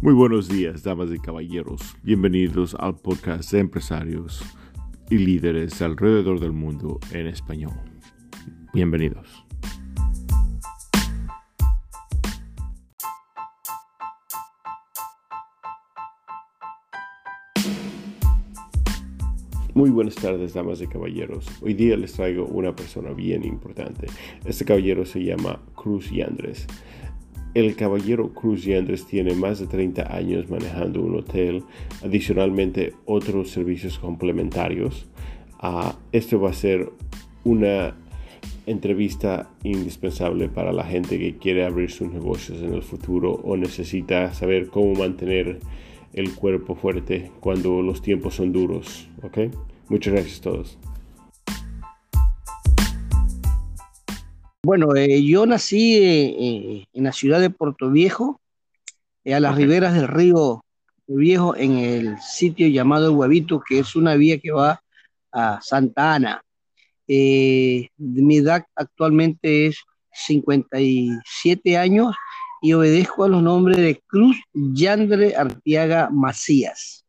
Muy 0.00 0.14
buenos 0.14 0.48
días, 0.48 0.84
damas 0.84 1.10
y 1.12 1.18
caballeros. 1.18 1.96
Bienvenidos 2.04 2.76
al 2.78 2.94
podcast 2.94 3.50
de 3.50 3.58
empresarios 3.58 4.44
y 5.10 5.18
líderes 5.18 5.82
alrededor 5.82 6.38
del 6.38 6.52
mundo 6.52 7.00
en 7.10 7.26
español. 7.26 7.74
Bienvenidos. 8.72 9.44
Muy 19.74 19.90
buenas 19.90 20.14
tardes, 20.14 20.54
damas 20.54 20.80
y 20.80 20.86
caballeros. 20.86 21.46
Hoy 21.60 21.74
día 21.74 21.96
les 21.96 22.12
traigo 22.12 22.46
una 22.46 22.74
persona 22.74 23.10
bien 23.10 23.44
importante. 23.44 24.06
Este 24.44 24.64
caballero 24.64 25.04
se 25.04 25.24
llama 25.24 25.60
Cruz 25.74 26.08
Yandres. 26.12 26.68
El 27.54 27.74
caballero 27.76 28.32
Cruz 28.34 28.64
Yandres 28.64 29.06
tiene 29.06 29.34
más 29.34 29.58
de 29.58 29.66
30 29.66 30.14
años 30.14 30.48
manejando 30.50 31.00
un 31.00 31.16
hotel, 31.16 31.64
adicionalmente 32.04 32.92
otros 33.06 33.50
servicios 33.50 33.98
complementarios. 33.98 35.06
Uh, 35.62 35.92
esto 36.12 36.40
va 36.40 36.50
a 36.50 36.54
ser 36.54 36.90
una 37.44 37.94
entrevista 38.66 39.50
indispensable 39.62 40.48
para 40.48 40.72
la 40.72 40.84
gente 40.84 41.18
que 41.18 41.36
quiere 41.36 41.64
abrir 41.64 41.90
sus 41.90 42.12
negocios 42.12 42.62
en 42.62 42.74
el 42.74 42.82
futuro 42.82 43.32
o 43.32 43.56
necesita 43.56 44.32
saber 44.34 44.68
cómo 44.68 44.94
mantener 44.94 45.60
el 46.12 46.34
cuerpo 46.34 46.74
fuerte 46.74 47.30
cuando 47.40 47.82
los 47.82 48.02
tiempos 48.02 48.34
son 48.34 48.52
duros. 48.52 49.08
¿ok? 49.22 49.38
Muchas 49.88 50.12
gracias 50.12 50.38
a 50.40 50.42
todos. 50.42 50.78
Bueno, 54.62 54.94
eh, 54.96 55.22
yo 55.24 55.46
nací 55.46 55.96
eh, 55.96 56.26
eh, 56.26 56.86
en 56.92 57.04
la 57.04 57.12
ciudad 57.12 57.40
de 57.40 57.50
Puerto 57.50 57.90
Viejo, 57.90 58.40
a 59.24 59.40
las 59.40 59.54
riberas 59.54 59.94
del 59.94 60.08
río 60.08 60.64
Viejo, 61.06 61.54
en 61.56 61.78
el 61.78 62.18
sitio 62.20 62.66
llamado 62.66 63.06
El 63.08 63.16
Huevito, 63.16 63.60
que 63.60 63.78
es 63.78 63.94
una 63.94 64.14
vía 64.14 64.38
que 64.38 64.50
va 64.50 64.82
a 65.32 65.60
Santa 65.62 66.14
Ana. 66.14 66.42
mi 67.06 68.36
edad 68.36 68.64
actualmente 68.74 69.66
es 69.66 69.78
57 70.12 71.78
años 71.78 72.16
y 72.60 72.72
obedezco 72.72 73.24
a 73.24 73.28
los 73.28 73.42
nombres 73.42 73.76
de 73.78 74.02
Cruz 74.06 74.36
Yandre 74.52 75.36
Artiaga 75.36 76.10
Macías. 76.10 77.04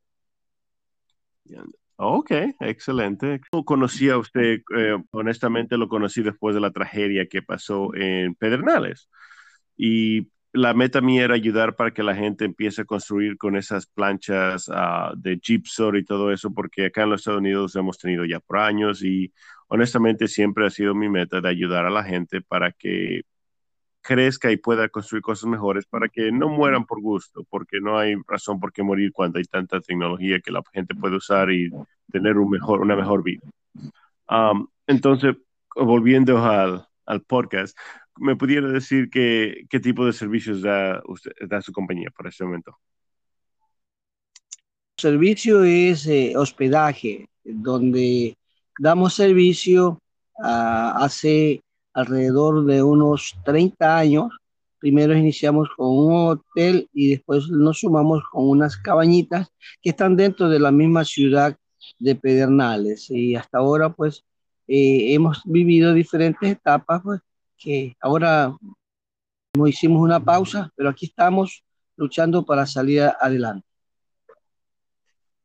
Ok, 2.02 2.32
excelente. 2.62 3.42
¿Cómo 3.52 3.66
conocía 3.66 4.18
usted? 4.18 4.62
Eh, 4.78 4.98
honestamente 5.12 5.78
lo 5.78 5.90
conocí 5.90 6.22
después 6.22 6.56
de 6.56 6.62
la 6.62 6.72
tragedia 6.72 7.28
que 7.28 7.42
pasó 7.42 7.94
en 7.94 8.36
Pedernales. 8.36 9.10
Y 9.78 10.30
la 10.54 10.74
meta 10.74 11.02
mía 11.02 11.26
era 11.26 11.36
ayudar 11.36 11.76
para 11.76 11.92
que 11.92 12.04
la 12.04 12.16
gente 12.16 12.46
empiece 12.46 12.84
a 12.84 12.86
construir 12.86 13.38
con 13.38 13.58
esas 13.58 13.86
planchas 13.88 14.70
uh, 14.70 15.14
de 15.18 15.40
gypsum 15.40 15.98
y 15.98 16.06
todo 16.06 16.32
eso, 16.32 16.54
porque 16.54 16.86
acá 16.86 17.04
en 17.04 17.10
los 17.12 17.22
Estados 17.22 17.40
Unidos 17.42 17.76
hemos 17.76 17.98
tenido 17.98 18.24
ya 18.26 18.40
por 18.40 18.60
años 18.60 19.04
y 19.04 19.34
honestamente 19.68 20.28
siempre 20.30 20.68
ha 20.68 20.70
sido 20.70 20.96
mi 20.96 21.10
meta 21.10 21.42
de 21.42 21.50
ayudar 21.50 21.86
a 21.86 21.90
la 21.90 22.04
gente 22.06 22.42
para 22.42 22.72
que 22.72 23.24
crezca 24.02 24.52
y 24.52 24.58
pueda 24.58 24.90
construir 24.90 25.22
cosas 25.22 25.50
mejores 25.50 25.86
para 25.86 26.10
que 26.10 26.32
no 26.32 26.50
mueran 26.50 26.86
por 26.86 27.02
gusto, 27.02 27.46
porque 27.50 27.80
no 27.82 27.98
hay 27.98 28.16
razón 28.28 28.60
por 28.60 28.72
qué 28.72 28.84
morir 28.84 29.12
cuando 29.12 29.40
hay 29.40 29.46
tanta 29.46 29.82
tecnología 29.82 30.40
que 30.40 30.52
la 30.52 30.64
gente 30.74 30.96
puede 30.96 31.18
usar 31.18 31.52
y 31.52 31.70
tener 32.12 32.38
un 32.38 32.50
mejor, 32.50 32.82
una 32.82 32.96
mejor 32.96 33.24
vida. 33.24 33.42
Um, 34.30 34.68
entonces, 34.88 35.36
volviendo 35.76 36.38
al, 36.44 36.88
al, 37.06 37.22
podcast, 37.22 37.78
¿me 38.18 38.36
pudiera 38.36 38.68
decir 38.68 39.10
que, 39.10 39.66
qué 39.70 39.80
tipo 39.80 40.06
de 40.06 40.14
servicios 40.14 40.62
da, 40.62 41.02
usted, 41.06 41.32
da 41.48 41.62
su 41.62 41.72
compañía 41.72 42.10
por 42.16 42.28
este 42.28 42.44
momento? 42.44 42.78
Servicio 44.98 45.64
es 45.64 46.06
eh, 46.08 46.34
hospedaje, 46.36 47.30
donde 47.44 48.38
damos 48.78 49.14
servicio 49.14 50.00
a, 50.44 51.04
hace 51.04 51.62
alrededor 51.94 52.66
de 52.66 52.84
unos 52.84 53.38
30 53.46 53.98
años. 53.98 54.32
Primero 54.80 55.16
iniciamos 55.16 55.70
con 55.76 55.88
un 55.88 56.28
hotel 56.28 56.90
y 56.94 57.10
después 57.10 57.50
nos 57.50 57.80
sumamos 57.80 58.24
con 58.32 58.48
unas 58.48 58.78
cabañitas 58.78 59.52
que 59.82 59.90
están 59.90 60.16
dentro 60.16 60.50
de 60.50 60.60
la 60.60 60.72
misma 60.72 61.04
ciudad 61.04 61.58
de 62.00 62.16
Pedernales. 62.16 63.10
Y 63.10 63.36
hasta 63.36 63.58
ahora 63.58 63.90
pues 63.90 64.24
eh, 64.68 65.14
hemos 65.14 65.42
vivido 65.46 65.94
diferentes 65.94 66.50
etapas, 66.50 67.02
pues 67.04 67.22
que 67.58 67.96
ahora 68.00 68.56
hicimos 69.68 70.02
una 70.02 70.24
pausa, 70.24 70.72
pero 70.76 70.90
aquí 70.90 71.08
estamos 71.08 71.64
luchando 71.98 72.46
para 72.46 72.66
salir 72.66 73.02
adelante. 73.20 73.68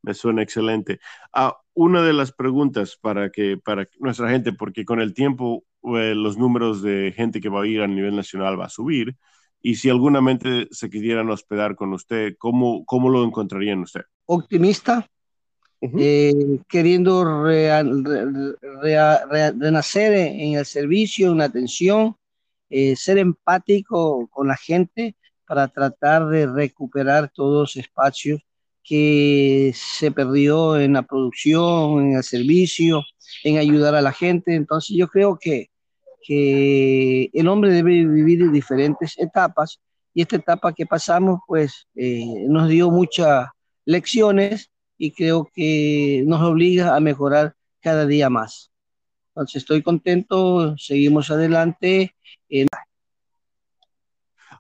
Me 0.03 0.15
suena 0.15 0.43
excelente. 0.43 1.01
Ah, 1.33 1.57
una 1.73 2.03
de 2.03 2.13
las 2.13 2.31
preguntas 2.31 2.97
para 3.01 3.31
que 3.31 3.57
para 3.57 3.89
nuestra 3.99 4.29
gente, 4.29 4.53
porque 4.53 4.85
con 4.85 5.01
el 5.01 5.15
tiempo 5.15 5.65
eh, 5.97 6.15
los 6.15 6.39
números 6.39 6.83
de 6.83 7.13
gente 7.17 7.41
que 7.41 7.49
va 7.49 7.63
a 7.63 7.67
ir 7.67 7.81
a 7.83 7.87
nivel 7.87 8.17
nacional 8.17 8.59
va 8.59 8.67
a 8.67 8.71
subir. 8.71 9.17
Y 9.61 9.77
si 9.77 9.89
alguna 9.89 10.21
mente 10.21 10.69
se 10.71 10.91
quisieran 10.91 11.31
hospedar 11.31 11.75
con 11.75 11.93
usted, 11.93 12.35
¿cómo, 12.39 12.85
cómo 12.85 13.09
lo 13.09 13.25
encontrarían 13.25 13.81
usted? 13.81 14.03
Optimista, 14.27 15.09
eh, 15.81 16.59
queriendo 16.69 17.45
renacer 18.83 20.13
en 20.13 20.55
el 20.55 20.65
servicio, 20.65 21.33
en 21.33 21.39
la 21.39 21.45
atención, 21.45 22.17
eh, 22.71 22.97
ser 22.97 23.19
empático 23.19 24.27
con 24.29 24.49
la 24.49 24.57
gente 24.57 25.17
para 25.47 25.69
tratar 25.69 26.27
de 26.27 26.47
recuperar 26.47 27.31
todos 27.33 27.77
los 27.77 27.77
espacios 27.77 28.41
que 28.83 29.73
se 29.75 30.11
perdió 30.11 30.79
en 30.79 30.95
la 30.95 31.03
producción, 31.03 32.01
en 32.01 32.17
el 32.17 32.23
servicio, 32.23 33.03
en 33.45 33.59
ayudar 33.59 33.95
a 33.95 34.03
la 34.03 34.13
gente. 34.13 34.55
Entonces 34.55 34.97
yo 34.97 35.09
creo 35.09 35.39
que 35.41 35.71
que 36.25 37.31
el 37.33 37.49
hombre 37.49 37.71
debe 37.71 38.07
vivir 38.07 38.51
diferentes 38.51 39.19
etapas 39.19 39.81
y 40.15 40.23
esta 40.23 40.37
etapa 40.37 40.73
que 40.73 40.87
pasamos 40.87 41.41
pues 41.47 41.87
eh, 41.95 42.47
nos 42.49 42.69
dio 42.69 42.91
muchas 42.91 43.49
lecciones 43.85 44.71
y 44.97 45.13
creo 45.13 45.49
que 45.53 46.23
nos 46.27 46.41
obliga 46.41 46.97
a 46.97 47.01
mejorar 47.01 47.55
cada 47.81 48.07
día 48.07 48.31
más. 48.31 48.71
Entonces 49.29 49.57
estoy 49.57 49.83
contento, 49.83 50.77
seguimos 50.79 51.31
adelante. 51.31 52.15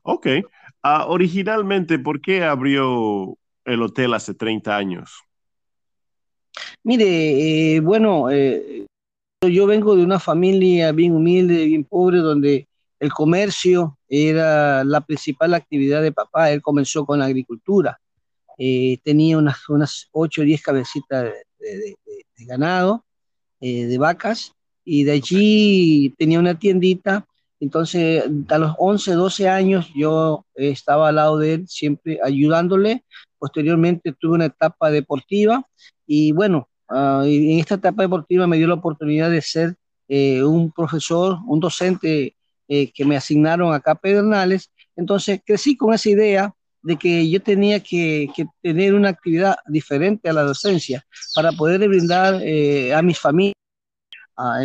Ok, 0.02 0.26
uh, 0.82 0.88
originalmente, 1.06 1.98
¿por 1.98 2.20
qué 2.20 2.42
abrió 2.44 3.38
el 3.64 3.82
hotel 3.82 4.12
hace 4.12 4.34
30 4.34 4.76
años? 4.76 5.22
Mire, 6.82 7.76
eh, 7.76 7.80
bueno, 7.80 8.30
eh, 8.30 8.86
yo 9.48 9.66
vengo 9.66 9.96
de 9.96 10.04
una 10.04 10.18
familia 10.18 10.92
bien 10.92 11.12
humilde, 11.14 11.66
bien 11.66 11.84
pobre, 11.84 12.18
donde 12.18 12.68
el 13.00 13.12
comercio 13.12 13.98
era 14.08 14.84
la 14.84 15.00
principal 15.00 15.54
actividad 15.54 16.02
de 16.02 16.12
papá. 16.12 16.50
Él 16.50 16.62
comenzó 16.62 17.04
con 17.04 17.18
la 17.18 17.26
agricultura. 17.26 18.00
Eh, 18.56 18.98
tenía 19.02 19.38
unas, 19.38 19.68
unas 19.68 20.08
8 20.12 20.42
o 20.42 20.44
10 20.44 20.62
cabecitas 20.62 21.32
de, 21.58 21.96
ganado, 22.46 23.04
eh, 23.60 23.86
de 23.86 23.98
vacas, 23.98 24.52
y 24.84 25.04
de 25.04 25.12
allí 25.12 26.14
tenía 26.18 26.38
una 26.38 26.58
tiendita. 26.58 27.26
Entonces, 27.60 28.24
a 28.48 28.58
los 28.58 28.74
11, 28.78 29.12
12 29.12 29.48
años 29.48 29.90
yo 29.94 30.44
estaba 30.54 31.08
al 31.08 31.16
lado 31.16 31.38
de 31.38 31.54
él, 31.54 31.68
siempre 31.68 32.18
ayudándole. 32.22 33.04
Posteriormente 33.38 34.12
tuve 34.12 34.34
una 34.34 34.46
etapa 34.46 34.90
deportiva 34.90 35.66
y 36.06 36.32
bueno, 36.32 36.68
Ah, 36.96 37.24
en 37.26 37.58
esta 37.58 37.74
etapa 37.74 38.02
deportiva 38.02 38.46
me 38.46 38.56
dio 38.56 38.68
la 38.68 38.74
oportunidad 38.74 39.28
de 39.28 39.42
ser 39.42 39.74
eh, 40.06 40.44
un 40.44 40.70
profesor, 40.70 41.38
un 41.44 41.58
docente 41.58 42.36
eh, 42.68 42.92
que 42.92 43.04
me 43.04 43.16
asignaron 43.16 43.74
acá 43.74 43.92
a 43.92 43.94
Pedernales. 43.96 44.70
Entonces 44.94 45.40
crecí 45.44 45.76
con 45.76 45.92
esa 45.92 46.08
idea 46.08 46.54
de 46.82 46.96
que 46.96 47.28
yo 47.28 47.42
tenía 47.42 47.80
que, 47.80 48.28
tener 48.62 48.94
una 48.94 49.08
actividad 49.08 49.56
diferente 49.66 50.28
a 50.28 50.32
la 50.32 50.42
docencia 50.42 51.04
para 51.34 51.50
poder 51.50 51.88
brindar 51.88 52.40
eh, 52.44 52.94
a 52.94 53.02
mis 53.02 53.18
familias, 53.18 53.56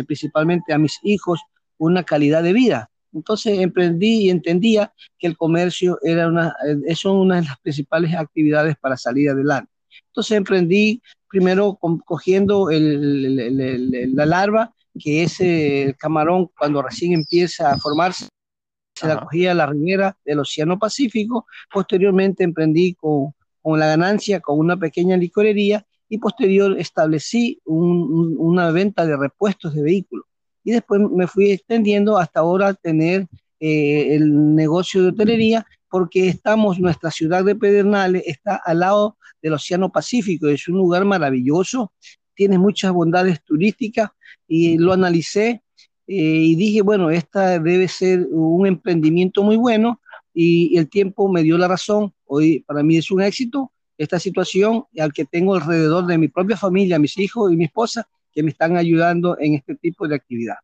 principalmente 0.06 0.72
a 0.72 0.78
mis 0.78 1.00
hijos, 1.02 1.40
una 1.78 2.04
calidad 2.04 2.44
de 2.44 2.52
vida. 2.52 2.90
Entonces 3.12 3.58
emprendí 3.58 4.26
y 4.26 4.30
entendía 4.30 4.92
que 5.18 5.26
el 5.26 5.36
comercio 5.36 5.98
era 6.02 6.28
una, 6.28 6.54
es 6.86 7.04
una 7.04 7.40
de 7.40 7.48
las 7.48 7.58
principales 7.58 8.14
actividades 8.14 8.76
para 8.76 8.96
salir 8.96 9.30
adelante. 9.30 9.72
Entonces 10.10 10.36
emprendí 10.36 11.02
primero 11.30 11.78
cogiendo 12.04 12.68
la 12.70 14.26
larva, 14.26 14.74
que 14.98 15.22
es 15.22 15.40
el 15.40 15.96
camarón 15.96 16.50
cuando 16.58 16.82
recién 16.82 17.12
empieza 17.12 17.70
a 17.70 17.78
formarse, 17.78 18.26
se 18.94 19.06
la 19.06 19.20
cogía 19.20 19.52
a 19.52 19.54
la 19.54 19.66
ribera 19.66 20.18
del 20.24 20.40
Océano 20.40 20.78
Pacífico. 20.78 21.46
Posteriormente 21.72 22.44
emprendí 22.44 22.94
con, 22.94 23.32
la 23.64 23.86
ganancia 23.86 24.40
con 24.40 24.58
una 24.58 24.76
pequeña 24.76 25.16
licorería 25.16 25.86
y 26.08 26.18
posterior 26.18 26.76
establecí 26.78 27.60
una 27.64 28.72
venta 28.72 29.06
de 29.06 29.16
repuestos 29.16 29.74
de 29.74 29.82
vehículos. 29.82 30.26
Y 30.64 30.72
después 30.72 31.00
me 31.00 31.28
fui 31.28 31.52
extendiendo 31.52 32.18
hasta 32.18 32.40
ahora 32.40 32.74
tener 32.74 33.28
eh, 33.60 34.16
el 34.16 34.54
negocio 34.54 35.02
de 35.02 35.08
hotelería 35.10 35.66
porque 35.90 36.28
estamos, 36.28 36.78
nuestra 36.78 37.10
ciudad 37.10 37.44
de 37.44 37.56
Pedernales 37.56 38.22
está 38.26 38.60
al 38.64 38.80
lado 38.80 39.18
del 39.42 39.54
Océano 39.54 39.90
Pacífico, 39.90 40.46
es 40.48 40.68
un 40.68 40.76
lugar 40.76 41.04
maravilloso, 41.04 41.92
tiene 42.34 42.58
muchas 42.58 42.92
bondades 42.92 43.42
turísticas 43.44 44.10
y 44.46 44.78
lo 44.78 44.92
analicé 44.92 45.62
eh, 46.06 46.14
y 46.14 46.54
dije, 46.54 46.82
bueno, 46.82 47.10
esta 47.10 47.58
debe 47.58 47.88
ser 47.88 48.26
un 48.30 48.66
emprendimiento 48.66 49.42
muy 49.42 49.56
bueno 49.56 50.00
y 50.32 50.76
el 50.78 50.88
tiempo 50.88 51.30
me 51.30 51.42
dio 51.42 51.58
la 51.58 51.68
razón. 51.68 52.14
Hoy 52.24 52.60
para 52.60 52.82
mí 52.82 52.96
es 52.96 53.10
un 53.10 53.22
éxito 53.22 53.72
esta 54.00 54.18
situación 54.18 54.84
al 54.98 55.12
que 55.12 55.26
tengo 55.26 55.54
alrededor 55.54 56.06
de 56.06 56.16
mi 56.16 56.28
propia 56.28 56.56
familia, 56.56 56.98
mis 56.98 57.18
hijos 57.18 57.52
y 57.52 57.56
mi 57.56 57.64
esposa, 57.64 58.08
que 58.32 58.42
me 58.42 58.50
están 58.50 58.78
ayudando 58.78 59.36
en 59.38 59.54
este 59.54 59.74
tipo 59.74 60.08
de 60.08 60.14
actividad. 60.14 60.56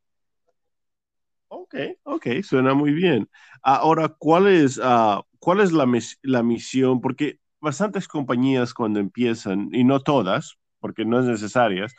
Ok, 1.48 1.74
ok, 2.04 2.26
suena 2.42 2.74
muy 2.74 2.92
bien. 2.92 3.28
Ahora, 3.62 4.08
¿cuál 4.08 4.48
es, 4.48 4.78
uh, 4.78 5.22
cuál 5.38 5.60
es 5.60 5.72
la, 5.72 5.86
la 6.22 6.42
misión? 6.42 7.00
Porque 7.00 7.38
bastantes 7.60 8.08
compañías 8.08 8.74
cuando 8.74 8.98
empiezan, 9.00 9.68
y 9.72 9.84
no 9.84 10.00
todas, 10.00 10.58
porque 10.80 11.04
no 11.04 11.20
es 11.20 11.26
necesarias, 11.26 11.94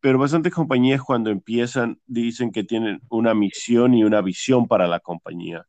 pero 0.00 0.18
bastantes 0.18 0.52
compañías 0.54 1.02
cuando 1.02 1.30
empiezan 1.30 2.00
dicen 2.06 2.52
que 2.52 2.64
tienen 2.64 3.00
una 3.10 3.34
misión 3.34 3.94
y 3.94 4.04
una 4.04 4.20
visión 4.22 4.68
para 4.68 4.86
la 4.86 5.00
compañía. 5.00 5.66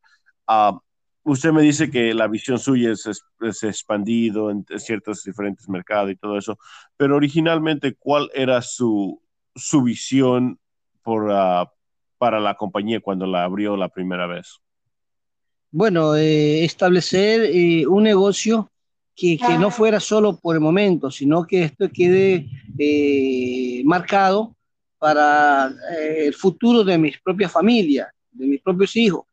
Uh, 0.48 0.80
usted 1.24 1.52
me 1.52 1.62
dice 1.62 1.90
que 1.92 2.14
la 2.14 2.28
visión 2.28 2.60
suya 2.60 2.92
es, 2.92 3.08
es, 3.42 3.64
expandido 3.64 4.52
en, 4.52 4.66
ciertos 4.78 5.24
diferentes 5.24 5.68
mercados 5.70 6.12
y 6.12 6.16
todo 6.16 6.38
eso, 6.38 6.58
pero 6.98 7.16
originalmente, 7.16 7.96
¿cuál 7.96 8.30
era 8.34 8.62
su, 8.62 9.22
su 9.56 9.84
visión 9.84 10.60
por, 11.04 11.30
uh, 11.32 11.68
para 12.24 12.40
la 12.40 12.56
compañía 12.56 13.02
cuando 13.02 13.28
la 13.28 13.44
abrió 13.44 13.75
la 13.75 13.90
primera 13.90 14.25
vez? 14.28 14.62
Bueno, 15.72 16.16
eh, 16.16 16.64
establecer 16.64 17.42
eh, 17.54 17.86
un 17.86 18.04
negocio 18.04 18.72
que, 19.14 19.38
no 19.60 19.70
fuera 19.70 20.00
solo 20.00 20.40
por 20.40 20.56
el 20.56 20.62
momento, 20.62 21.12
sino 21.12 21.46
que 21.46 21.64
esto 21.64 21.90
quede 21.92 22.48
eh, 22.80 23.81
marcado 23.84 24.56
para 24.98 25.70
el 26.00 26.34
futuro 26.34 26.86
de 26.86 26.98
mis 26.98 27.20
propias 27.20 27.52
familias, 27.52 28.08
de 28.31 28.48
mis 28.48 28.62
propios 28.62 28.96
hijos. 28.96 29.25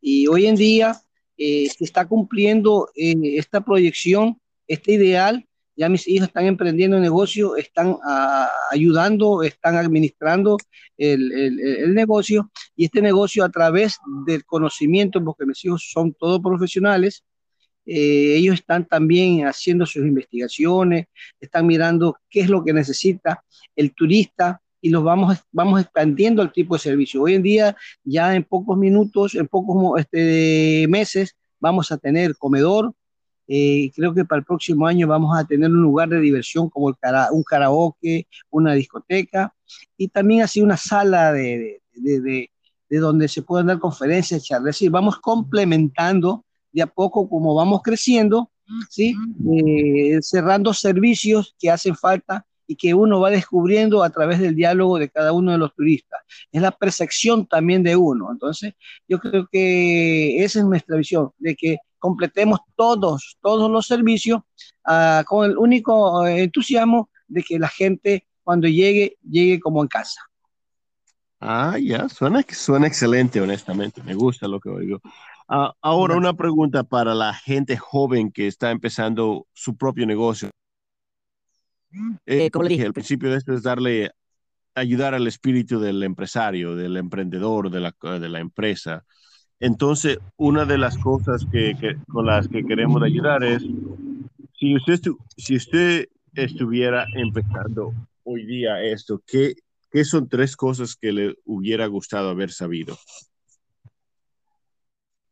Y 0.00 0.26
hoy 0.26 0.46
en 0.46 0.56
día 0.56 0.98
se 1.36 1.84
está 1.84 2.08
cumpliendo 2.08 2.88
esta 2.94 3.60
proyección, 3.60 4.40
este 4.66 4.92
ideal. 4.92 5.46
Ya 5.78 5.88
mis 5.88 6.08
hijos 6.08 6.26
están 6.26 6.46
emprendiendo 6.46 6.98
negocio, 6.98 7.56
están 7.56 7.96
a, 8.04 8.50
ayudando, 8.72 9.44
están 9.44 9.76
administrando 9.76 10.58
el, 10.96 11.32
el, 11.32 11.60
el, 11.60 11.94
negocio 11.94 12.50
y 12.74 12.86
este 12.86 13.00
negocio 13.00 13.44
a 13.44 13.48
través 13.48 13.96
del 14.26 14.44
conocimiento, 14.44 15.24
porque 15.24 15.46
mis 15.46 15.64
hijos 15.64 15.88
son 15.92 16.12
todos 16.14 16.40
profesionales, 16.40 17.22
eh, 17.90 18.36
ellos 18.36 18.56
están 18.56 18.86
también 18.86 19.46
haciendo 19.46 19.86
sus 19.86 20.04
investigaciones, 20.04 21.06
están 21.40 21.66
mirando 21.66 22.18
qué 22.28 22.40
es 22.40 22.50
lo 22.50 22.62
que 22.62 22.74
necesita 22.74 23.42
el 23.74 23.94
turista 23.94 24.60
y 24.82 24.90
los 24.90 25.02
vamos, 25.02 25.38
vamos 25.52 25.80
expandiendo 25.80 26.42
el 26.42 26.52
tipo 26.52 26.74
de 26.74 26.80
servicio. 26.80 27.22
Hoy 27.22 27.34
en 27.34 27.42
día, 27.42 27.76
ya 28.04 28.34
en 28.34 28.44
pocos 28.44 28.76
minutos, 28.76 29.34
en 29.36 29.48
pocos 29.48 30.00
este, 30.00 30.86
meses, 30.88 31.34
vamos 31.60 31.90
a 31.90 31.96
tener 31.96 32.36
comedor. 32.36 32.92
Eh, 33.48 33.90
creo 33.96 34.12
que 34.12 34.26
para 34.26 34.40
el 34.40 34.44
próximo 34.44 34.86
año 34.86 35.08
vamos 35.08 35.36
a 35.36 35.44
tener 35.44 35.70
un 35.70 35.80
lugar 35.80 36.10
de 36.10 36.20
diversión 36.20 36.68
como 36.68 36.90
el 36.90 36.96
un 37.32 37.42
karaoke, 37.42 38.28
una 38.50 38.74
discoteca 38.74 39.54
y 39.96 40.08
también 40.08 40.42
así 40.42 40.60
una 40.60 40.76
sala 40.76 41.32
de, 41.32 41.80
de, 41.94 42.20
de, 42.20 42.50
de 42.90 42.98
donde 42.98 43.26
se 43.26 43.40
puedan 43.42 43.68
dar 43.68 43.78
conferencias, 43.78 44.44
charlas. 44.44 44.76
Es 44.76 44.80
decir, 44.80 44.90
vamos 44.90 45.18
complementando 45.18 46.44
de 46.72 46.82
a 46.82 46.86
poco 46.86 47.28
como 47.28 47.54
vamos 47.54 47.80
creciendo, 47.82 48.50
¿sí? 48.90 49.14
Eh, 49.50 50.18
cerrando 50.20 50.74
servicios 50.74 51.56
que 51.58 51.70
hacen 51.70 51.96
falta 51.96 52.46
y 52.68 52.76
que 52.76 52.94
uno 52.94 53.18
va 53.18 53.30
descubriendo 53.30 54.04
a 54.04 54.10
través 54.10 54.38
del 54.38 54.54
diálogo 54.54 54.98
de 54.98 55.08
cada 55.08 55.32
uno 55.32 55.50
de 55.50 55.58
los 55.58 55.74
turistas. 55.74 56.20
Es 56.52 56.62
la 56.62 56.70
percepción 56.70 57.46
también 57.46 57.82
de 57.82 57.96
uno. 57.96 58.30
Entonces, 58.30 58.74
yo 59.08 59.18
creo 59.18 59.48
que 59.50 60.44
esa 60.44 60.60
es 60.60 60.64
nuestra 60.66 60.96
visión, 60.96 61.30
de 61.38 61.56
que 61.56 61.78
completemos 61.98 62.60
todos, 62.76 63.38
todos 63.40 63.70
los 63.70 63.86
servicios 63.86 64.42
uh, 64.86 65.24
con 65.24 65.50
el 65.50 65.56
único 65.56 66.26
entusiasmo 66.26 67.10
de 67.26 67.42
que 67.42 67.58
la 67.58 67.68
gente 67.68 68.26
cuando 68.44 68.68
llegue, 68.68 69.16
llegue 69.28 69.58
como 69.58 69.82
en 69.82 69.88
casa. 69.88 70.20
Ah, 71.40 71.76
ya, 71.80 72.08
suena, 72.08 72.44
suena 72.50 72.86
excelente, 72.86 73.40
honestamente. 73.40 74.02
Me 74.02 74.14
gusta 74.14 74.46
lo 74.46 74.60
que 74.60 74.68
oigo. 74.68 75.00
Uh, 75.48 75.72
ahora 75.80 76.16
una 76.16 76.34
pregunta 76.34 76.82
para 76.82 77.14
la 77.14 77.32
gente 77.32 77.78
joven 77.78 78.30
que 78.30 78.46
está 78.46 78.70
empezando 78.70 79.46
su 79.54 79.76
propio 79.76 80.06
negocio. 80.06 80.50
Eh, 82.26 82.46
eh, 82.46 82.50
como 82.50 82.64
le 82.64 82.70
dije, 82.70 82.84
el 82.84 82.92
principio 82.92 83.30
de 83.30 83.38
esto 83.38 83.54
es 83.54 83.62
darle, 83.62 84.10
ayudar 84.74 85.14
al 85.14 85.26
espíritu 85.26 85.80
del 85.80 86.02
empresario, 86.02 86.76
del 86.76 86.96
emprendedor, 86.96 87.70
de 87.70 87.80
la, 87.80 87.94
de 88.18 88.28
la 88.28 88.40
empresa. 88.40 89.04
Entonces, 89.60 90.18
una 90.36 90.64
de 90.64 90.78
las 90.78 90.96
cosas 90.98 91.44
que, 91.50 91.74
que, 91.80 91.96
con 92.06 92.26
las 92.26 92.48
que 92.48 92.64
queremos 92.64 93.02
ayudar 93.02 93.42
es, 93.42 93.62
si 94.58 94.76
usted, 94.76 95.00
si 95.36 95.56
usted 95.56 96.08
estuviera 96.34 97.06
empezando 97.14 97.92
hoy 98.22 98.46
día 98.46 98.82
esto, 98.82 99.22
¿qué, 99.26 99.54
¿qué 99.90 100.04
son 100.04 100.28
tres 100.28 100.56
cosas 100.56 100.94
que 100.94 101.12
le 101.12 101.34
hubiera 101.44 101.86
gustado 101.86 102.30
haber 102.30 102.52
sabido? 102.52 102.96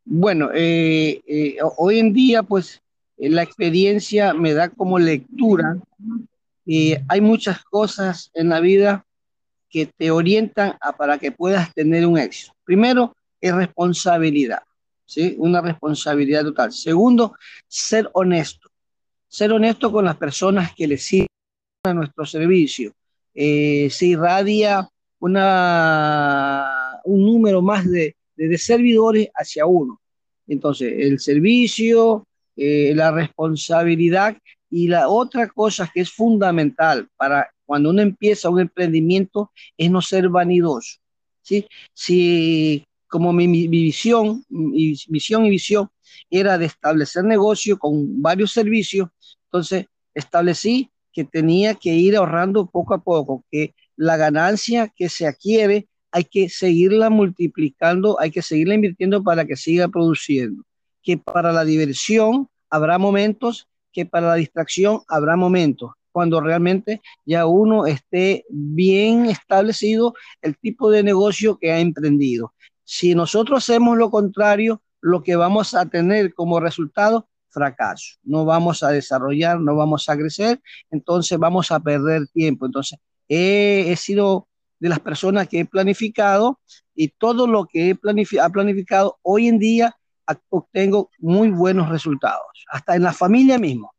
Bueno, 0.04 0.50
eh, 0.54 1.20
eh, 1.26 1.56
hoy 1.78 1.98
en 1.98 2.12
día, 2.12 2.42
pues, 2.44 2.80
eh, 3.18 3.28
la 3.28 3.42
experiencia 3.42 4.34
me 4.34 4.54
da 4.54 4.68
como 4.68 4.98
lectura. 4.98 5.78
Y 6.66 6.94
hay 7.08 7.20
muchas 7.20 7.62
cosas 7.62 8.30
en 8.34 8.48
la 8.48 8.60
vida 8.60 9.06
que 9.70 9.86
te 9.86 10.10
orientan 10.10 10.76
a, 10.80 10.92
para 10.96 11.16
que 11.16 11.30
puedas 11.30 11.72
tener 11.72 12.04
un 12.04 12.18
éxito. 12.18 12.52
Primero, 12.64 13.16
es 13.40 13.54
responsabilidad, 13.54 14.62
¿sí? 15.04 15.36
Una 15.38 15.60
responsabilidad 15.60 16.42
total. 16.42 16.72
Segundo, 16.72 17.36
ser 17.68 18.10
honesto. 18.12 18.68
Ser 19.28 19.52
honesto 19.52 19.92
con 19.92 20.04
las 20.04 20.16
personas 20.16 20.74
que 20.74 20.86
le 20.88 20.98
siguen 20.98 21.28
a 21.84 21.94
nuestro 21.94 22.26
servicio. 22.26 22.92
se 23.32 24.06
irradia 24.06 24.88
una, 25.20 27.00
un 27.04 27.24
número 27.24 27.62
más 27.62 27.88
de, 27.88 28.16
de 28.36 28.58
servidores 28.58 29.28
hacia 29.34 29.66
uno. 29.66 30.00
Entonces, 30.46 30.92
el 30.99 31.18
servicio, 31.18 32.26
eh, 32.56 32.92
la 32.94 33.11
responsabilidad 33.11 34.37
y 34.70 34.88
la 34.88 35.08
otra 35.08 35.49
cosa 35.49 35.90
que 35.92 36.00
es 36.00 36.11
fundamental 36.11 37.08
para 37.16 37.50
cuando 37.64 37.90
uno 37.90 38.02
empieza 38.02 38.50
un 38.50 38.61
emprendimiento 38.61 39.50
es 39.76 39.90
no 39.90 40.00
ser 40.00 40.28
vanidoso. 40.28 40.99
¿sí? 41.42 41.66
Si 41.94 42.85
como 43.08 43.32
mi, 43.32 43.68
visión, 43.68 44.44
mi 44.49 44.94
misión 45.08 45.46
y 45.46 45.50
visión 45.50 45.88
era 46.30 46.58
de 46.58 46.66
establecer 46.66 47.25
negocio 47.25 47.78
con 47.78 48.20
varios 48.20 48.52
servicios, 48.52 49.08
entonces 49.44 49.87
establecí 50.14 50.90
que 51.12 51.25
tenía 51.25 51.75
que 51.75 51.94
ir 51.94 52.16
ahorrando 52.16 52.66
poco 52.66 52.94
a 52.94 53.02
poco, 53.02 53.44
que 53.50 53.75
la 53.96 54.16
ganancia 54.16 54.92
que 54.94 55.08
se 55.08 55.26
adquiere 55.26 55.88
hay 56.11 56.25
que 56.25 56.49
seguirla 56.49 57.11
multiplicando, 57.11 58.20
hay 58.20 58.30
que 58.30 58.42
seguirla 58.42 58.75
invirtiendo 58.75 59.23
para 59.23 59.44
que 59.44 59.56
siga 59.56 59.88
produciendo. 59.88 60.62
Que 61.02 61.16
para 61.16 61.52
la 61.52 61.64
diversión 61.64 62.49
habrá 62.70 62.99
momentos, 62.99 63.68
que 63.96 64.04
para 64.04 64.26
la 64.26 64.34
distracción 64.34 65.00
habrá 65.08 65.36
momentos, 65.36 65.92
cuando 66.12 66.38
realmente 66.38 67.00
ya 67.24 67.46
uno 67.46 67.86
esté 67.86 68.44
bien 68.50 69.24
establecido 69.24 70.12
el 70.42 70.54
tipo 70.58 70.90
de 70.90 71.02
negocio 71.02 71.56
que 71.56 71.72
ha 71.72 71.80
emprendido. 71.80 72.52
Si 72.84 73.14
nosotros 73.14 73.64
hacemos 73.64 73.96
lo 73.96 74.10
contrario, 74.10 74.82
lo 75.00 75.22
que 75.22 75.34
vamos 75.34 75.72
a 75.72 75.86
tener 75.86 76.34
como 76.34 76.60
resultado, 76.60 77.26
fracaso. 77.48 78.18
No 78.22 78.44
vamos 78.44 78.82
a 78.82 78.90
desarrollar, 78.90 79.58
no 79.60 79.74
vamos 79.74 80.10
a 80.10 80.16
crecer, 80.18 80.60
entonces 80.90 81.38
vamos 81.38 81.70
a 81.70 81.80
perder 81.80 82.26
tiempo. 82.28 82.66
Entonces, 82.66 82.98
he, 83.30 83.96
sido 83.96 84.46
de 84.78 84.90
las 84.90 85.00
personas 85.00 85.48
que 85.48 85.60
he 85.60 85.64
planificado 85.64 86.60
y 86.94 87.08
todo 87.08 87.46
lo 87.46 87.64
que 87.64 87.88
he 87.88 87.94
planificado, 87.94 88.52
planificado 88.52 89.18
hoy 89.22 89.48
en 89.48 89.58
día 89.58 89.96
obtengo 90.50 91.11
muy 91.18 91.50
buenos 91.50 91.88
resultados, 91.88 92.64
hasta 92.68 92.97
en 92.97 93.02
la 93.02 93.12
familia 93.12 93.59
mismo. 93.59 93.92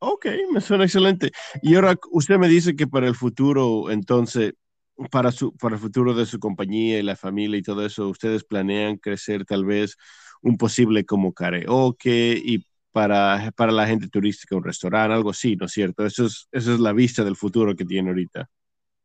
Ok, 0.00 0.26
me 0.52 0.60
suena 0.60 0.84
excelente. 0.84 1.32
Y 1.60 1.74
ahora 1.74 1.96
usted 2.12 2.38
me 2.38 2.48
dice 2.48 2.76
que 2.76 2.86
para 2.86 3.08
el 3.08 3.16
futuro, 3.16 3.90
entonces, 3.90 4.54
para, 5.10 5.32
su, 5.32 5.56
para 5.56 5.74
el 5.74 5.80
futuro 5.80 6.14
de 6.14 6.26
su 6.26 6.38
compañía 6.38 6.98
y 6.98 7.02
la 7.02 7.16
familia 7.16 7.58
y 7.58 7.62
todo 7.62 7.84
eso, 7.84 8.08
ustedes 8.08 8.44
planean 8.44 8.96
crecer 8.96 9.44
tal 9.44 9.64
vez 9.64 9.96
un 10.40 10.56
posible 10.56 11.04
como 11.04 11.32
karaoke 11.32 12.40
y 12.42 12.64
para, 12.92 13.52
para 13.56 13.72
la 13.72 13.86
gente 13.86 14.08
turística 14.08 14.56
un 14.56 14.64
restaurante, 14.64 15.14
algo 15.14 15.30
así, 15.30 15.56
¿no 15.56 15.66
es 15.66 15.72
cierto? 15.72 16.06
Eso 16.06 16.26
es, 16.26 16.48
eso 16.52 16.74
es 16.74 16.80
la 16.80 16.92
vista 16.92 17.24
del 17.24 17.36
futuro 17.36 17.74
que 17.74 17.84
tiene 17.84 18.10
ahorita. 18.10 18.48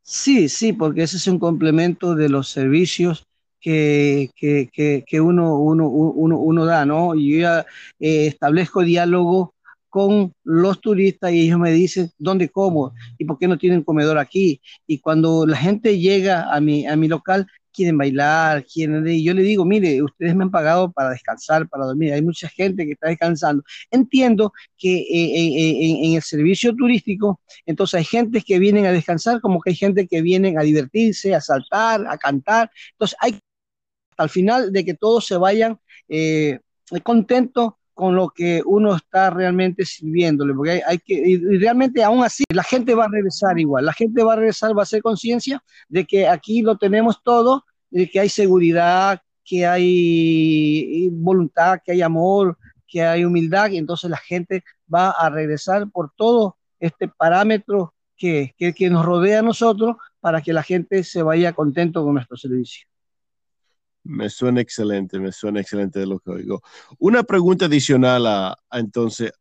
Sí, 0.04 0.50
sí, 0.50 0.74
porque 0.74 1.04
ese 1.04 1.18
es 1.18 1.28
un 1.28 1.40
complemento 1.40 2.14
de 2.14 2.30
los 2.30 2.50
servicios 2.50 3.26
que, 3.64 4.30
que, 4.36 5.04
que, 5.08 5.22
uno, 5.22 5.58
uno, 5.58 5.88
uno, 5.88 6.38
uno, 6.38 6.66
da, 6.66 6.86
¿no? 6.86 7.16
Yo 7.16 7.40
ya 7.40 7.66
eh, 8.00 8.28
establezco 8.28 8.84
diálogo 8.84 9.56
con 9.90 10.34
los 10.44 10.82
turistas 10.82 11.32
y 11.32 11.42
ellos 11.42 11.60
me 11.60 11.72
dicen 11.72 12.12
dónde 12.18 12.50
como 12.50 12.94
y 13.18 13.26
por 13.26 13.38
qué 13.40 13.48
no 13.48 13.58
tienen 13.58 13.84
comedor 13.84 14.18
aquí. 14.18 14.62
Y 14.86 15.00
cuando 15.00 15.46
la 15.46 15.56
gente 15.56 15.98
llega 16.00 16.54
a 16.54 16.60
mi, 16.60 16.86
a 16.86 16.96
mi 16.98 17.08
local, 17.08 17.48
quieren 17.74 17.98
bailar, 17.98 18.66
quieren... 18.66 19.08
Y 19.08 19.24
yo 19.24 19.34
le 19.34 19.44
digo, 19.44 19.66
mire, 19.66 20.02
ustedes 20.04 20.36
me 20.36 20.44
han 20.44 20.52
pagado 20.52 20.92
para 20.92 21.12
descansar, 21.12 21.68
para 21.70 21.86
dormir. 21.86 22.14
Hay 22.14 22.22
mucha 22.22 22.50
gente 22.50 22.86
que 22.86 22.94
está 22.94 23.08
descansando. 23.08 23.64
Entiendo 23.92 24.54
que 24.78 24.98
eh, 24.98 25.06
eh, 25.10 25.90
en, 25.90 26.06
en, 26.06 26.14
el 26.16 26.22
servicio 26.22 26.76
turístico, 26.76 27.42
entonces 27.66 28.00
hay 28.00 28.06
gente 28.06 28.42
que 28.42 28.60
vienen 28.60 28.86
a 28.86 28.92
descansar 28.92 29.42
como 29.42 29.62
que 29.62 29.72
hay 29.72 29.76
gente 29.76 30.08
que 30.08 30.22
vienen 30.22 30.60
a 30.60 30.64
divertirse, 30.64 31.34
a 31.34 31.42
saltar, 31.42 32.06
a 32.08 32.18
cantar. 32.18 32.70
Entonces 32.94 33.18
hay 33.20 33.40
al 34.18 34.30
final 34.30 34.72
de 34.72 34.86
que 34.86 34.94
todos 34.94 35.26
se 35.26 35.38
vayan 35.38 35.80
eh, 36.10 36.60
contentos 37.04 37.74
con 37.94 38.16
lo 38.16 38.30
que 38.30 38.62
uno 38.66 38.96
está 38.96 39.30
realmente 39.30 39.86
sirviéndole, 39.86 40.54
porque 40.54 40.82
hay, 40.86 40.98
que, 40.98 41.14
y 41.14 41.38
realmente 41.60 42.04
aún 42.04 42.24
así, 42.24 42.44
la 42.50 42.64
gente 42.64 42.96
va 42.96 43.06
a 43.06 43.10
regresar 43.10 43.60
igual, 43.60 43.86
la 43.86 43.94
gente 43.94 44.24
va 44.24 44.34
a 44.34 44.38
regresar, 44.38 44.76
va 44.76 44.82
a 44.82 44.84
hacer 44.84 45.02
conciencia 45.02 45.64
de 45.90 46.06
que 46.06 46.28
aquí 46.28 46.62
lo 46.64 46.78
tenemos 46.78 47.22
todo, 47.24 47.66
de 47.92 48.10
que 48.10 48.20
hay 48.20 48.30
seguridad, 48.30 49.22
que 49.46 49.68
hay 49.68 51.10
voluntad, 51.12 51.80
que 51.86 51.92
hay 51.92 52.02
amor, 52.02 52.58
que 52.88 53.04
hay 53.04 53.26
humildad, 53.26 53.70
y 53.70 53.78
entonces 53.78 54.10
la 54.10 54.18
gente 54.18 54.64
va 54.92 55.12
a 55.12 55.30
regresar 55.30 55.90
por 55.92 56.12
todo 56.16 56.58
este 56.80 57.08
parámetro 57.08 57.94
que, 58.18 58.54
que, 58.58 58.74
que 58.74 58.90
nos 58.90 59.06
rodea 59.06 59.40
a 59.40 59.44
nosotros 59.44 59.98
para 60.20 60.42
que 60.42 60.54
la 60.54 60.64
gente 60.64 61.04
se 61.04 61.22
vaya 61.22 61.54
contento 61.54 62.04
con 62.04 62.16
nuestro 62.16 62.38
servicio. 62.38 62.88
Me 64.04 64.30
suena 64.30 64.62
excelente, 64.62 65.20
me 65.20 65.32
suena 65.32 65.62
excelente 65.62 66.00
de 66.00 66.06
lo 66.08 66.20
que 66.20 66.32
oigo. 66.32 66.62
Una 67.00 67.24
pregunta 67.24 67.66
adicional 67.66 68.28
a, 68.28 68.58
entonces, 68.72 69.32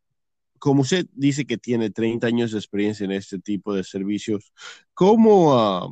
como 0.59 0.83
usted 0.83 1.07
dice 1.13 1.45
que 1.47 1.59
tiene 1.59 1.91
30 1.91 2.29
años 2.29 2.53
de 2.53 2.59
experiencia 2.59 3.05
en 3.05 3.13
este 3.13 3.39
tipo 3.41 3.75
de 3.75 3.85
servicios, 3.85 4.53
¿cómo, 4.95 5.91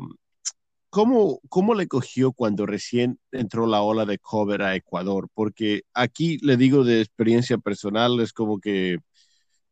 cómo, 0.90 1.40
cómo 1.48 1.74
le 1.74 1.88
cogió 1.88 2.32
cuando 2.32 2.66
recién 2.66 3.18
entró 3.32 3.66
la 3.66 3.82
ola 3.82 4.06
de 4.06 4.18
cover 4.18 4.62
a 4.62 4.76
Ecuador? 4.76 5.28
Porque 5.34 5.82
aquí 5.94 6.38
le 6.42 6.56
digo 6.56 6.84
de 6.84 7.00
experiencia 7.00 7.58
personal, 7.58 8.20
es 8.20 8.32
como 8.32 8.60
que 8.60 8.98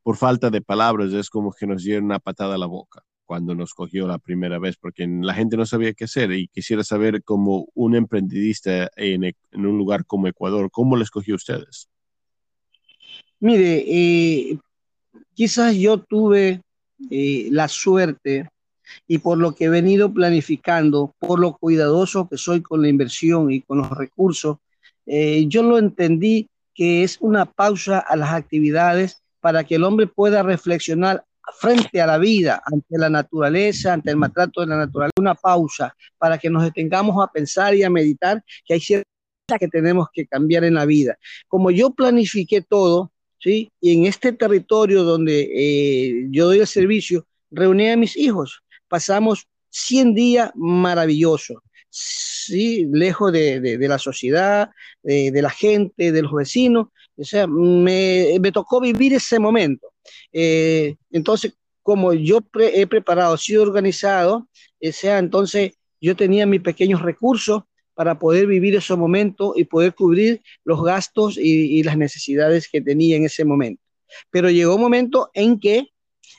por 0.02 0.16
falta 0.16 0.50
de 0.50 0.62
palabras, 0.62 1.12
es 1.12 1.30
como 1.30 1.52
que 1.52 1.66
nos 1.66 1.84
dieron 1.84 2.06
una 2.06 2.18
patada 2.18 2.56
a 2.56 2.58
la 2.58 2.66
boca 2.66 3.04
cuando 3.28 3.54
nos 3.54 3.74
cogió 3.74 4.06
la 4.06 4.16
primera 4.16 4.58
vez, 4.58 4.78
porque 4.78 5.06
la 5.06 5.34
gente 5.34 5.58
no 5.58 5.66
sabía 5.66 5.92
qué 5.92 6.04
hacer 6.04 6.32
y 6.32 6.48
quisiera 6.48 6.82
saber 6.82 7.22
como 7.22 7.68
un 7.74 7.94
emprendedista 7.94 8.90
en, 8.96 9.24
en 9.24 9.66
un 9.66 9.76
lugar 9.76 10.06
como 10.06 10.28
Ecuador, 10.28 10.70
¿cómo 10.72 10.96
les 10.96 11.10
cogió 11.10 11.34
ustedes? 11.34 11.90
Mire, 13.38 13.84
eh, 13.86 14.58
quizás 15.34 15.76
yo 15.76 15.98
tuve 15.98 16.62
eh, 17.10 17.48
la 17.50 17.68
suerte 17.68 18.48
y 19.06 19.18
por 19.18 19.36
lo 19.36 19.54
que 19.54 19.66
he 19.66 19.68
venido 19.68 20.10
planificando, 20.10 21.14
por 21.18 21.38
lo 21.38 21.52
cuidadoso 21.58 22.30
que 22.30 22.38
soy 22.38 22.62
con 22.62 22.80
la 22.80 22.88
inversión 22.88 23.52
y 23.52 23.60
con 23.60 23.76
los 23.76 23.90
recursos, 23.90 24.56
eh, 25.04 25.44
yo 25.48 25.62
lo 25.62 25.76
entendí 25.76 26.48
que 26.74 27.02
es 27.02 27.18
una 27.20 27.44
pausa 27.44 27.98
a 27.98 28.16
las 28.16 28.30
actividades 28.30 29.22
para 29.40 29.64
que 29.64 29.74
el 29.74 29.84
hombre 29.84 30.06
pueda 30.06 30.42
reflexionar 30.42 31.26
frente 31.58 32.00
a 32.00 32.06
la 32.06 32.18
vida, 32.18 32.62
ante 32.64 32.98
la 32.98 33.08
naturaleza, 33.08 33.92
ante 33.92 34.10
el 34.10 34.16
maltrato 34.16 34.60
de 34.60 34.66
la 34.66 34.76
naturaleza, 34.76 35.12
una 35.18 35.34
pausa 35.34 35.94
para 36.18 36.38
que 36.38 36.50
nos 36.50 36.62
detengamos 36.62 37.22
a 37.22 37.30
pensar 37.30 37.74
y 37.74 37.82
a 37.82 37.90
meditar 37.90 38.42
que 38.64 38.74
hay 38.74 38.80
ciertas 38.80 39.06
cosas 39.46 39.60
que 39.60 39.68
tenemos 39.68 40.08
que 40.12 40.26
cambiar 40.26 40.64
en 40.64 40.74
la 40.74 40.84
vida. 40.84 41.18
Como 41.48 41.70
yo 41.70 41.90
planifiqué 41.90 42.62
todo, 42.62 43.12
¿sí? 43.38 43.70
Y 43.80 43.96
en 43.96 44.06
este 44.06 44.32
territorio 44.32 45.04
donde 45.04 45.48
eh, 45.54 46.26
yo 46.30 46.46
doy 46.46 46.60
el 46.60 46.66
servicio, 46.66 47.26
reuní 47.50 47.88
a 47.88 47.96
mis 47.96 48.16
hijos. 48.16 48.62
Pasamos 48.88 49.46
100 49.70 50.14
días 50.14 50.50
maravillosos, 50.54 51.58
¿sí? 51.90 52.86
Lejos 52.90 53.32
de, 53.32 53.60
de, 53.60 53.88
la 53.88 53.98
sociedad, 53.98 54.70
de, 55.02 55.42
la 55.42 55.50
gente, 55.50 56.12
de 56.12 56.22
los 56.22 56.32
vecinos. 56.32 56.88
O 57.16 57.24
sea, 57.24 57.46
me, 57.46 58.36
me 58.40 58.52
tocó 58.52 58.80
vivir 58.80 59.14
ese 59.14 59.38
momento. 59.38 59.92
Eh, 60.32 60.96
entonces, 61.10 61.54
como 61.82 62.12
yo 62.12 62.40
pre 62.40 62.80
he 62.80 62.86
preparado, 62.86 63.36
sido 63.36 63.62
organizado, 63.62 64.48
eh, 64.80 64.92
sea, 64.92 65.18
entonces 65.18 65.72
yo 66.00 66.14
tenía 66.16 66.46
mis 66.46 66.60
pequeños 66.60 67.02
recursos 67.02 67.62
para 67.94 68.18
poder 68.18 68.46
vivir 68.46 68.76
esos 68.76 68.96
momentos 68.96 69.52
y 69.56 69.64
poder 69.64 69.94
cubrir 69.94 70.40
los 70.64 70.84
gastos 70.84 71.36
y, 71.36 71.78
y, 71.78 71.82
las 71.82 71.96
necesidades 71.96 72.68
que 72.68 72.80
tenía 72.80 73.16
en 73.16 73.24
ese 73.24 73.44
momento. 73.44 73.82
Pero 74.30 74.50
llegó 74.50 74.76
un 74.76 74.82
momento 74.82 75.30
en 75.34 75.58
que 75.58 75.88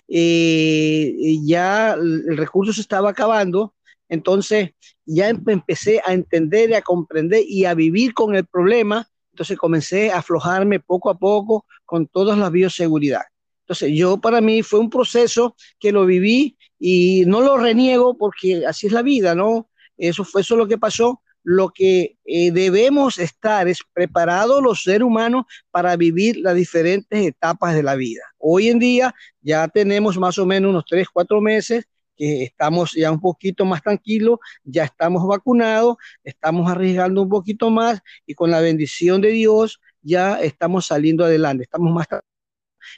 eh, 0.08 1.38
ya 1.44 1.94
el 1.94 2.38
recurso 2.38 2.74
se 2.74 2.82
estaba 2.82 3.10
acabando, 3.10 3.76
entonces 4.10 4.72
ya 5.06 5.30
empecé 5.30 6.02
a 6.06 6.14
entender 6.14 6.72
y 6.72 6.74
a 6.74 6.82
comprender 6.82 7.44
y 7.48 7.66
a 7.66 7.74
vivir 7.74 8.14
con 8.14 8.36
el 8.36 8.46
problema, 8.46 9.08
entonces 9.32 9.58
comencé 9.58 10.12
a 10.12 10.18
aflojarme 10.18 10.80
poco 10.80 11.10
a 11.10 11.18
poco 11.18 11.66
con 11.86 12.08
todas 12.08 12.38
las 12.38 12.52
bioseguridad. 12.52 13.22
Entonces, 13.62 13.92
yo 13.96 14.18
para 14.18 14.42
mí 14.42 14.64
fue 14.64 14.80
un 14.80 14.90
proceso 14.90 15.56
que 15.80 15.92
lo 15.92 16.06
viví 16.06 16.58
y 16.80 17.24
no 17.28 17.42
lo 17.42 17.58
reniego 17.58 18.18
porque 18.18 18.66
así 18.66 18.88
es 18.88 18.94
la 18.94 19.04
vida, 19.04 19.36
¿no? 19.36 19.70
Eso 19.96 20.24
fue 20.24 20.42
eso 20.42 20.56
lo 20.56 20.68
que 20.68 20.78
pasó. 20.78 21.22
Lo 21.44 21.70
que 21.70 22.18
eh, 22.26 22.52
debemos 22.52 23.18
estar 23.18 23.68
es 23.68 23.80
preparados 23.94 24.62
los 24.62 24.84
seres 24.84 25.04
humanos 25.04 25.46
para 25.72 25.96
vivir 25.96 26.38
las 26.38 26.56
diferentes 26.56 27.26
etapas 27.26 27.76
de 27.76 27.84
la 27.84 27.96
vida. 27.96 28.24
Hoy 28.40 28.70
en 28.70 28.80
día 28.80 29.14
ya 29.42 29.68
tenemos 29.68 30.18
más 30.18 30.38
o 30.38 30.46
menos 30.46 30.72
unos 30.72 30.86
tres, 30.86 31.08
cuatro 31.08 31.40
meses 31.40 31.86
que 32.20 32.44
estamos 32.44 32.92
ya 32.92 33.12
un 33.12 33.22
poquito 33.22 33.64
más 33.64 33.82
tranquilos, 33.82 34.40
ya 34.66 34.84
estamos 34.84 35.26
vacunados, 35.26 35.96
estamos 36.24 36.70
arriesgando 36.70 37.22
un 37.24 37.30
poquito 37.30 37.70
más 37.70 38.02
y 38.26 38.36
con 38.36 38.52
la 38.52 38.60
bendición 38.60 39.22
de 39.22 39.30
Dios 39.30 39.80
ya 40.02 40.40
estamos 40.42 40.88
saliendo 40.88 41.24
adelante, 41.24 41.64
estamos 41.64 41.94
más 41.94 42.08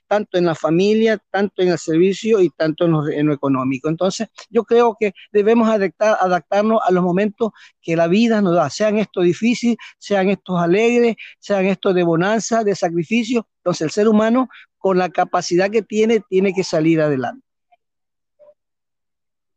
tanto 0.08 0.38
en 0.38 0.46
la 0.46 0.56
familia, 0.56 1.20
tanto 1.30 1.62
en 1.62 1.70
el 1.70 1.78
servicio 1.78 2.40
y 2.42 2.50
tanto 2.50 2.86
en 2.86 3.28
lo, 3.28 3.34
económico. 3.34 3.90
Entonces, 3.90 4.28
yo 4.50 4.64
creo 4.64 4.96
que 5.00 5.14
debemos 5.32 5.70
adaptar, 5.70 6.18
adaptarnos 6.20 6.80
a 6.84 6.92
los 6.92 7.04
momentos 7.04 7.52
que 7.82 7.96
la 7.96 8.08
vida 8.08 8.42
nos 8.42 8.56
da, 8.56 8.70
sean 8.70 8.98
estos 8.98 9.24
difíciles, 9.24 9.78
sean 9.98 10.30
estos 10.30 10.60
alegres, 10.60 11.16
sean 11.40 11.66
estos 11.66 11.94
de 11.96 12.04
bonanza, 12.04 12.64
de 12.64 12.76
sacrificio. 12.76 13.48
Entonces, 13.58 13.82
el 13.82 13.92
ser 13.92 14.08
humano, 14.08 14.50
con 14.78 14.98
la 14.98 15.10
capacidad 15.10 15.70
que 15.70 15.82
tiene, 15.82 16.22
tiene 16.30 16.54
que 16.54 16.64
salir 16.64 17.02
adelante. 17.02 17.51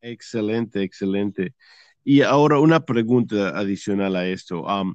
Excelente, 0.04 0.82
excelente. 0.82 1.54
Y 2.04 2.20
ahora 2.20 2.58
una 2.58 2.84
pregunta 2.84 3.58
adicional 3.58 4.16
a 4.16 4.26
esto. 4.28 4.62
Um, 4.64 4.94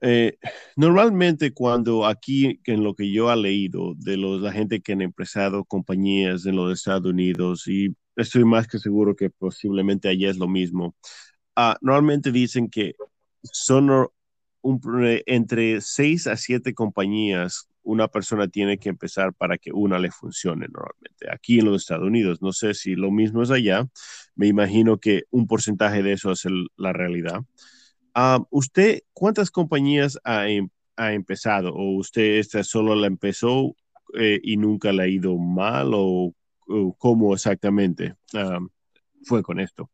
eh, 0.00 0.38
normalmente 0.76 1.52
cuando 1.52 2.06
aquí, 2.06 2.60
en 2.66 2.84
lo 2.84 2.94
que 2.94 3.10
yo 3.10 3.32
he 3.32 3.36
leído 3.36 3.94
de 3.96 4.16
los, 4.16 4.40
la 4.40 4.52
gente 4.52 4.80
que 4.80 4.92
han 4.92 5.02
empresado 5.02 5.64
compañías 5.64 6.46
en 6.46 6.54
los 6.54 6.72
Estados 6.72 7.10
Unidos, 7.10 7.66
y 7.66 7.96
estoy 8.14 8.44
más 8.44 8.68
que 8.68 8.78
seguro 8.78 9.16
que 9.16 9.30
posiblemente 9.30 10.08
allá 10.08 10.30
es 10.30 10.38
lo 10.38 10.46
mismo, 10.46 10.94
uh, 11.56 11.74
normalmente 11.80 12.30
dicen 12.30 12.70
que 12.70 12.94
son 13.42 13.90
un, 14.62 14.80
entre 15.26 15.80
seis 15.80 16.28
a 16.28 16.36
siete 16.36 16.74
compañías 16.74 17.68
una 17.84 18.08
persona 18.08 18.48
tiene 18.48 18.78
que 18.78 18.88
empezar 18.88 19.32
para 19.34 19.58
que 19.58 19.72
una 19.72 19.98
le 19.98 20.10
funcione 20.10 20.66
normalmente. 20.66 21.30
Aquí 21.30 21.60
en 21.60 21.66
los 21.66 21.82
Estados 21.82 22.06
Unidos, 22.06 22.42
no 22.42 22.52
sé 22.52 22.74
si 22.74 22.94
lo 22.94 23.10
mismo 23.10 23.42
es 23.42 23.50
allá, 23.50 23.86
me 24.34 24.48
imagino 24.48 24.98
que 24.98 25.24
un 25.30 25.46
porcentaje 25.46 26.02
de 26.02 26.12
eso 26.12 26.32
es 26.32 26.44
la 26.76 26.92
realidad. 26.92 27.42
Uh, 28.16 28.44
¿Usted 28.50 29.02
cuántas 29.12 29.50
compañías 29.50 30.18
ha, 30.24 30.48
em, 30.48 30.68
ha, 30.96 31.12
empezado? 31.12 31.74
¿O 31.74 31.96
usted 31.96 32.38
esta 32.38 32.62
solo 32.62 32.94
la 32.94 33.06
empezó 33.06 33.74
eh, 34.18 34.40
y 34.42 34.56
nunca 34.56 34.92
le 34.92 35.02
ha 35.02 35.08
ido 35.08 35.36
mal? 35.36 35.90
¿O, 35.94 36.32
cómo 36.96 37.34
exactamente 37.34 38.14
uh, 38.32 38.66
fue 39.24 39.42
con 39.42 39.60
esto? 39.60 39.90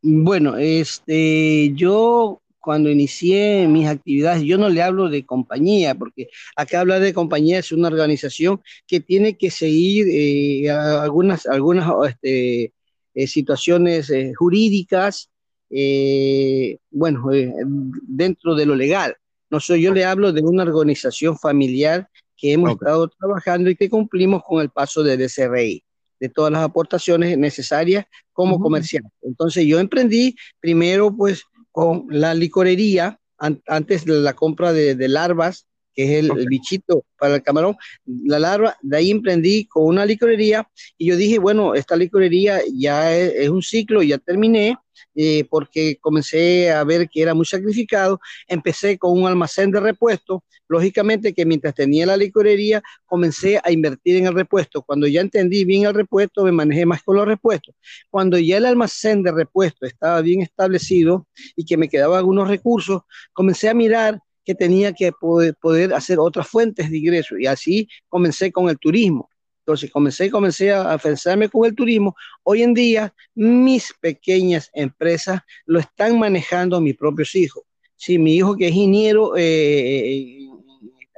Bueno, 0.00 0.56
este, 0.56 1.72
yo 1.74 2.40
cuando 2.66 2.90
inicié 2.90 3.68
mis 3.68 3.86
actividades, 3.86 4.42
yo 4.42 4.58
no 4.58 4.68
le 4.68 4.82
hablo 4.82 5.08
de 5.08 5.24
compañía, 5.24 5.94
porque 5.94 6.30
acá 6.56 6.80
hablar 6.80 7.00
de 7.00 7.14
compañía 7.14 7.60
es 7.60 7.70
una 7.70 7.86
organización 7.86 8.60
que 8.88 8.98
tiene 8.98 9.38
que 9.38 9.52
seguir 9.52 10.08
eh, 10.10 10.68
algunas, 10.68 11.46
algunas 11.46 11.88
este, 12.08 12.72
eh, 13.14 13.26
situaciones 13.28 14.10
eh, 14.10 14.32
jurídicas 14.36 15.30
eh, 15.70 16.78
bueno, 16.90 17.32
eh, 17.32 17.54
dentro 18.02 18.56
de 18.56 18.66
lo 18.66 18.74
legal. 18.74 19.14
No 19.48 19.60
soy 19.60 19.82
yo 19.82 19.94
le 19.94 20.04
hablo 20.04 20.32
de 20.32 20.40
una 20.42 20.64
organización 20.64 21.38
familiar 21.38 22.08
que 22.36 22.52
hemos 22.52 22.72
okay. 22.72 22.84
estado 22.84 23.08
trabajando 23.08 23.70
y 23.70 23.76
que 23.76 23.88
cumplimos 23.88 24.42
con 24.42 24.60
el 24.60 24.70
paso 24.70 25.04
de 25.04 25.16
DCRI, 25.16 25.84
de 26.18 26.28
todas 26.30 26.50
las 26.50 26.62
aportaciones 26.64 27.38
necesarias 27.38 28.06
como 28.32 28.56
uh 28.56 28.58
-huh. 28.58 28.62
comercial. 28.62 29.04
Entonces 29.22 29.64
yo 29.66 29.78
emprendí 29.78 30.34
primero 30.58 31.14
pues 31.16 31.44
con 31.76 32.06
la 32.08 32.32
licorería 32.32 33.20
antes 33.36 34.06
de 34.06 34.14
la 34.14 34.32
compra 34.32 34.72
de, 34.72 35.08
larvas, 35.08 35.66
que 35.96 36.18
es 36.18 36.24
el, 36.24 36.46
bichito 36.46 37.04
para 37.18 37.36
el 37.36 37.42
camarón, 37.42 37.74
la 38.04 38.38
larva, 38.38 38.76
de 38.82 38.98
ahí 38.98 39.10
emprendí 39.10 39.64
con 39.64 39.86
una 39.86 40.04
licorería 40.04 40.68
y 40.98 41.06
yo 41.06 41.16
dije, 41.16 41.38
bueno, 41.38 41.74
esta 41.74 41.96
licorería 41.96 42.60
ya 42.74 43.16
es, 43.16 43.48
un 43.48 43.62
ciclo, 43.62 44.02
ya 44.02 44.18
terminé, 44.18 44.76
eh, 45.14 45.44
porque 45.48 45.96
comencé 45.98 46.70
a 46.70 46.84
ver 46.84 47.08
que 47.08 47.22
era 47.22 47.32
muy 47.32 47.46
sacrificado, 47.46 48.20
empecé 48.46 48.98
con 48.98 49.12
un 49.12 49.26
almacén 49.26 49.70
de 49.70 49.80
repuesto, 49.80 50.44
lógicamente 50.68 51.32
que 51.32 51.46
mientras 51.46 51.74
tenía 51.74 52.04
la 52.04 52.18
licorería, 52.18 52.82
comencé 53.06 53.58
a 53.64 53.72
invertir 53.72 54.16
en 54.16 54.26
el 54.26 54.34
repuesto, 54.34 54.82
cuando 54.82 55.06
ya 55.06 55.22
entendí 55.22 55.64
bien 55.64 55.86
el 55.86 55.94
repuesto, 55.94 56.44
me 56.44 56.52
manejé 56.52 56.84
más 56.84 57.02
con 57.02 57.16
los 57.16 57.26
repuestos, 57.26 57.74
cuando 58.10 58.38
ya 58.38 58.58
el 58.58 58.66
almacén 58.66 59.22
de 59.22 59.32
repuesto 59.32 59.86
estaba 59.86 60.20
bien 60.20 60.42
establecido 60.42 61.26
y 61.56 61.64
que 61.64 61.78
me 61.78 61.88
quedaban 61.88 62.18
algunos 62.18 62.48
recursos, 62.48 63.00
comencé 63.32 63.70
a 63.70 63.74
mirar 63.74 64.20
que 64.46 64.54
tenía 64.54 64.92
que 64.92 65.10
poder, 65.12 65.92
hacer 65.92 66.18
otras 66.20 66.46
fuentes 66.46 66.88
de 66.88 66.98
ingreso 66.98 67.36
y 67.36 67.46
así 67.46 67.88
comencé 68.08 68.52
con 68.52 68.70
el 68.70 68.78
turismo. 68.78 69.28
Entonces 69.58 69.90
comencé, 69.90 70.30
comencé 70.30 70.72
a 70.72 70.92
afianzarme 70.92 71.48
con 71.48 71.66
el 71.66 71.74
turismo. 71.74 72.14
Hoy 72.44 72.62
en 72.62 72.72
día 72.72 73.12
mis 73.34 73.92
pequeñas 74.00 74.70
empresas 74.72 75.40
lo 75.66 75.80
están 75.80 76.16
manejando 76.20 76.80
mis 76.80 76.96
propios 76.96 77.34
hijos. 77.34 77.64
Sí, 77.96 78.18
mi 78.18 78.36
hijo 78.36 78.56
que 78.56 78.68
es 78.68 78.74
ingeniero 78.74 79.32
eh, 79.36 80.38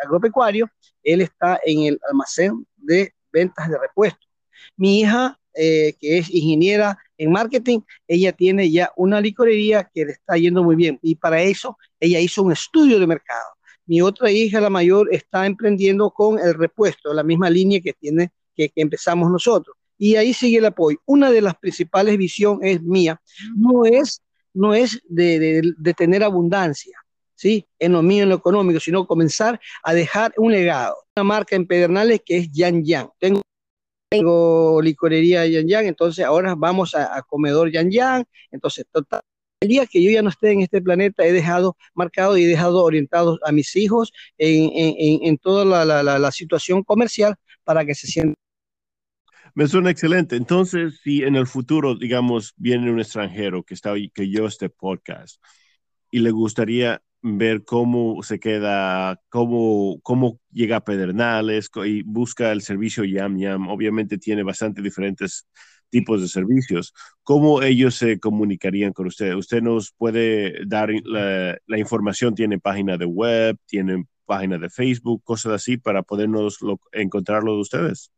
agropecuario, 0.03 0.71
él 1.03 1.21
está 1.21 1.61
en 1.67 1.83
el 1.83 2.01
almacén 2.09 2.67
de 2.77 3.13
ventas 3.31 3.69
de 3.69 3.79
repuestos. 3.79 4.27
Mi 4.77 5.01
hija, 5.01 5.39
eh, 5.53 5.95
que 6.01 6.19
es 6.19 6.31
ingeniera 6.31 6.97
en 7.19 7.33
marketing, 7.33 7.81
ella 8.07 8.33
tiene 8.33 8.71
ya 8.71 8.93
una 8.97 9.21
licorería 9.21 9.91
que 9.93 10.07
le 10.07 10.13
está 10.13 10.37
yendo 10.37 10.63
muy 10.63 10.77
bien 10.77 10.99
y 11.03 11.17
para 11.17 11.43
eso 11.43 11.77
ella 12.01 12.21
hizo 12.21 12.43
un 12.43 12.53
estudio 12.53 12.99
de 12.99 13.07
mercado. 13.07 13.59
Mi 13.87 14.01
otra 14.01 14.31
hija, 14.31 14.61
la 14.61 14.71
mayor, 14.71 15.09
está 15.13 15.47
emprendiendo 15.47 16.11
con 16.11 16.39
el 16.39 16.55
repuesto, 16.55 17.13
la 17.13 17.23
misma 17.23 17.51
línea 17.51 17.81
que 17.81 17.95
tiene 17.95 18.31
que, 18.55 18.71
empezamos 18.77 19.31
nosotros. 19.31 19.77
Y 19.97 20.17
ahí 20.17 20.33
sigue 20.33 20.59
el 20.59 20.67
apoyo. 20.67 20.99
Una 21.07 21.31
de 21.31 21.41
las 21.41 21.57
principales 21.57 22.17
visiones 22.19 22.77
es 22.77 22.83
mía, 22.83 23.21
no 23.57 23.85
es, 23.85 24.23
no 24.55 24.75
es 24.75 25.01
de, 25.09 25.75
tener 25.97 26.23
abundancia, 26.23 26.99
¿sí? 27.35 27.67
En 27.79 27.93
lo 27.93 28.03
mío, 28.03 28.23
en 28.23 28.29
lo 28.29 28.37
económico, 28.37 28.79
sino 28.79 29.07
comenzar 29.07 29.59
a 29.83 29.95
dejar 29.95 30.35
un 30.37 30.53
legado. 30.53 30.95
Una 31.17 31.25
marca 31.25 31.57
en 31.57 31.67
Pedernales 31.67 32.21
que 32.25 32.37
es 32.37 32.53
Yan 32.53 32.85
Yan. 32.85 33.09
Tengo 33.19 33.41
tengo 34.09 34.81
licorería 34.83 35.47
Yan 35.47 35.69
Yan, 35.69 35.87
entonces 35.87 36.25
ahora 36.25 36.55
vamos 36.55 36.95
a, 36.95 37.23
comedor 37.23 37.71
Yan 37.71 37.91
Yan, 37.91 38.25
entonces 38.51 38.87
total, 38.91 39.21
el 39.61 39.69
día 39.69 39.87
que 39.87 40.03
yo 40.03 40.11
ya 40.11 40.23
no 40.23 40.29
esté 40.29 40.53
en 40.53 40.61
este 40.63 40.81
planeta, 40.81 41.25
he 41.25 41.33
dejado 41.33 41.77
marcado 41.95 42.39
y 42.39 42.45
he 42.45 42.47
dejado 42.47 42.85
orientados 42.85 43.41
a 43.45 43.53
mis 43.53 43.75
hijos 43.77 44.13
en, 44.39 44.71
en, 44.75 45.27
en 45.27 45.39
toda 45.39 45.65
la, 45.65 46.03
la, 46.03 46.19
la, 46.19 46.33
situación 46.33 46.85
comercial 46.85 47.35
para 47.65 47.85
que 47.85 47.95
se 47.95 48.07
sientan. 48.07 48.35
Me 49.55 49.67
suena 49.67 49.91
excelente. 49.91 50.37
Entonces, 50.37 51.01
si 51.03 51.25
en 51.25 51.35
el 51.35 51.49
futuro, 51.49 51.97
digamos, 51.97 52.55
viene 52.57 52.93
un 52.93 53.01
extranjero 53.01 53.65
que 53.65 53.75
está 53.75 53.95
que 54.15 54.31
yo 54.31 54.47
este 54.47 54.69
podcast 54.69 55.43
y 56.13 56.21
le 56.21 56.31
gustaría 56.31 57.03
ver 57.23 57.65
cómo 57.65 58.23
se 58.23 58.39
queda, 58.39 59.21
cómo, 59.29 60.01
cómo 60.03 60.41
llega 60.53 60.77
a 60.77 60.85
Pedernales 60.85 61.71
y 61.85 62.03
busca 62.03 62.53
el 62.53 62.63
servicio 62.63 63.05
Yam 63.05 63.39
Yam. 63.39 63.69
Obviamente 63.69 64.19
tiene 64.19 64.43
bastante 64.43 64.83
diferentes 64.83 65.47
tipos 65.91 66.21
de 66.21 66.29
servicios. 66.29 66.93
¿Cómo 67.23 67.63
ellos 67.63 67.97
se 67.97 68.21
comunicarían 68.21 68.93
con 68.93 69.07
usted? 69.07 69.35
Usted 69.35 69.63
nos 69.63 69.93
puede 69.93 70.65
dar 70.67 70.91
la, 71.05 71.59
la 71.67 71.79
información, 71.79 72.35
tiene 72.35 72.59
página 72.59 72.97
de 72.97 73.07
web, 73.07 73.57
tiene 73.67 74.05
página 74.27 74.59
de 74.59 74.71
Facebook, 74.71 75.23
cosas 75.25 75.53
así 75.55 75.79
para 75.79 76.03
podernos 76.03 76.59
encontrarlo 76.93 77.55
de 77.55 77.61
ustedes. 77.61 78.13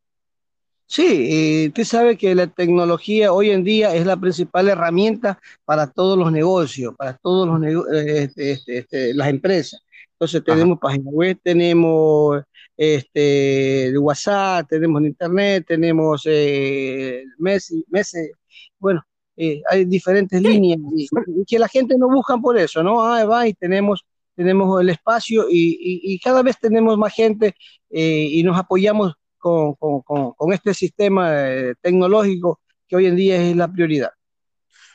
Sí, 0.90 1.68
usted 1.68 1.84
sabe 1.84 2.16
que 2.18 2.34
la 2.34 2.48
tecnología 2.48 3.32
hoy 3.32 3.50
en 3.50 3.62
día 3.62 3.94
es 3.94 4.04
la 4.04 4.16
principal 4.16 4.68
herramienta 4.68 5.38
para 5.64 5.86
todos 5.86 6.18
los 6.18 6.32
negocios, 6.32 6.96
para 6.96 7.16
todos 7.16 7.46
los 7.46 7.62
eh, 7.94 8.24
este, 8.24 8.50
este, 8.50 8.78
este, 8.78 9.14
las 9.14 9.28
empresas. 9.28 9.84
Entonces 10.14 10.42
tenemos 10.44 10.80
página 10.80 11.08
web, 11.12 11.38
tenemos 11.44 12.42
este, 12.76 13.96
WhatsApp, 13.98 14.66
tenemos 14.68 15.02
internet, 15.02 15.64
tenemos 15.68 16.22
eh, 16.26 17.22
Messi, 17.38 17.84
Messi, 17.88 18.28
bueno, 18.80 19.00
eh, 19.36 19.62
hay 19.70 19.84
diferentes 19.84 20.42
líneas 20.42 20.80
y, 20.96 21.08
que 21.46 21.60
la 21.60 21.68
gente 21.68 21.96
no 21.96 22.08
busca 22.08 22.36
por 22.36 22.58
eso, 22.58 22.82
¿no? 22.82 23.04
Ah, 23.04 23.24
va 23.26 23.46
y 23.46 23.54
tenemos, 23.54 24.04
tenemos 24.34 24.80
el 24.80 24.88
espacio 24.88 25.46
y, 25.48 26.00
y, 26.02 26.18
cada 26.18 26.42
vez 26.42 26.58
tenemos 26.58 26.98
más 26.98 27.14
gente 27.14 27.54
y 27.90 28.42
nos 28.42 28.58
apoyamos 28.58 29.14
con, 29.40 29.74
con, 29.74 30.02
con, 30.02 30.52
este 30.52 30.74
sistema 30.74 31.32
eh, 31.34 31.74
tecnológico 31.80 32.60
que 32.86 32.96
hoy 32.96 33.06
en 33.06 33.16
día 33.16 33.42
es 33.42 33.56
la 33.56 33.72
prioridad. 33.72 34.10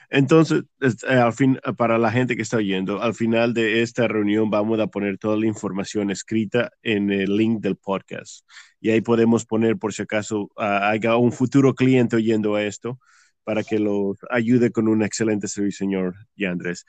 Entonces, 0.09 0.63
eh, 0.81 1.15
al 1.15 1.33
fin, 1.33 1.59
para 1.77 1.97
la 1.97 2.11
gente 2.11 2.35
que 2.35 2.43
está 2.43 2.57
oyendo, 2.57 3.01
al 3.01 3.15
final 3.15 3.53
de 3.53 3.81
esta 3.81 4.07
reunión 4.07 4.49
vamos 4.49 4.79
a 4.79 4.87
poner 4.87 5.17
toda 5.17 5.35
la 5.35 5.47
información 5.47 6.11
escrita 6.11 6.71
en 6.83 7.11
el 7.11 7.35
link 7.35 7.59
del 7.61 7.75
podcast. 7.75 8.45
Y 8.79 8.91
ahí 8.91 9.01
podemos 9.01 9.45
poner, 9.45 9.77
por 9.77 9.93
si 9.93 10.03
acaso 10.03 10.49
haya 10.55 11.17
un 11.17 11.31
futuro 11.31 11.73
cliente 11.73 12.15
oyendo 12.15 12.57
esto, 12.57 12.99
para 13.43 13.63
que 13.63 13.79
los 13.79 14.17
ayude 14.29 14.71
con 14.71 14.87
un 14.87 15.03
excelente 15.03 15.47
servicio, 15.47 15.85
señor 15.85 16.15
Yandres. 16.35 16.85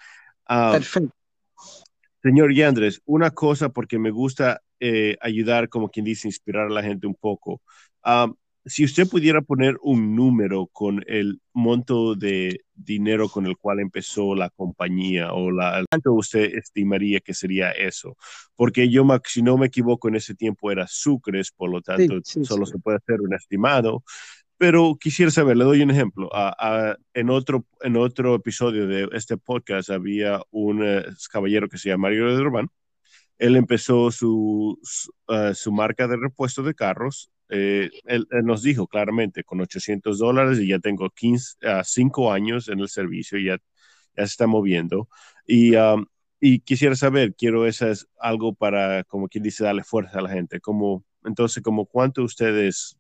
Ah, 0.47 0.71
Perfecto. 0.73 1.14
Señor 2.23 2.53
Yandres, 2.53 3.01
una 3.05 3.31
cosa 3.31 3.69
porque 3.69 3.99
me 3.99 4.11
gusta 4.11 4.62
eh, 4.80 5.16
ayudar, 5.20 5.68
como 5.68 5.88
quien 5.90 6.04
dice, 6.04 6.28
inspirar 6.28 6.66
a 6.66 6.70
la 6.70 6.82
gente 6.82 7.06
un 7.06 7.14
poco. 7.14 7.60
Ah, 8.02 8.28
si 8.66 8.84
usted 8.84 9.08
pudiera 9.08 9.42
poner 9.42 9.76
un 9.80 10.16
número 10.16 10.66
con 10.66 11.04
el 11.06 11.40
monto 11.52 12.16
de 12.16 12.62
dinero 12.74 13.28
con 13.28 13.46
el 13.46 13.56
cual 13.56 13.78
empezó 13.78 14.34
la 14.34 14.50
compañía 14.50 15.32
o 15.32 15.52
la, 15.52 15.84
¿cuánto 15.88 16.12
usted 16.12 16.52
estimaría 16.56 17.20
que 17.20 17.32
sería 17.32 17.70
eso? 17.70 18.16
Porque 18.56 18.90
yo, 18.90 19.06
si 19.24 19.42
no 19.42 19.56
me 19.56 19.66
equivoco, 19.66 20.08
en 20.08 20.16
ese 20.16 20.34
tiempo 20.34 20.72
era 20.72 20.86
Sucres, 20.88 21.52
por 21.52 21.70
lo 21.70 21.80
tanto, 21.80 22.20
solo 22.24 22.66
se 22.66 22.78
puede 22.78 22.98
hacer 22.98 23.20
un 23.20 23.34
estimado. 23.34 24.02
Pero 24.58 24.96
quisiera 24.98 25.30
saber, 25.30 25.56
le 25.56 25.64
doy 25.64 25.82
un 25.82 25.90
ejemplo. 25.90 26.30
en, 27.14 27.30
otro, 27.30 27.66
en 27.82 27.96
otro 27.96 28.34
episodio 28.34 28.86
de 28.88 29.08
este 29.12 29.36
podcast 29.36 29.90
había 29.90 30.40
un 30.50 30.82
eh, 30.82 31.04
caballero 31.30 31.68
que 31.68 31.78
se 31.78 31.90
llama 31.90 32.08
Mario 32.08 32.34
de 32.34 32.42
Urbán 32.42 32.68
él 33.38 33.57
empezó 33.57 34.11
su, 34.11 34.79
eh, 35.29 35.53
su, 35.55 35.72
marca 35.72 36.09
de 36.09 36.16
repuesto 36.16 36.62
de 36.62 36.75
carros. 36.75 37.31
Eh, 37.49 37.90
él, 38.05 38.27
nos 38.44 38.62
dijo 38.62 38.87
claramente, 38.87 39.44
con 39.44 39.61
800 39.61 40.18
dólares 40.18 40.59
y 40.59 40.68
ya 40.68 40.79
tengo 40.79 41.09
15, 41.11 41.57
5 41.85 42.33
años 42.33 42.68
en 42.68 42.81
el 42.81 42.88
servicio, 42.88 43.38
ya, 43.38 43.57
ya 44.16 44.27
se 44.27 44.31
está 44.33 44.46
moviendo. 44.46 45.09
Y, 45.46 45.75
y 46.40 46.61
quisiera 46.61 46.94
saber, 46.96 47.35
quiero 47.35 47.66
eso 47.66 47.88
es 47.88 48.09
algo 48.18 48.55
para, 48.55 49.05
como 49.05 49.29
quien 49.29 49.44
dice, 49.44 49.64
darle 49.64 49.85
fuerza 49.85 50.18
a 50.18 50.22
la 50.22 50.31
gente. 50.31 50.61
Como, 50.61 51.05
entonces, 51.25 51.62
como 51.62 51.87
¿cuánto 51.87 52.22
ustedes 52.22 52.99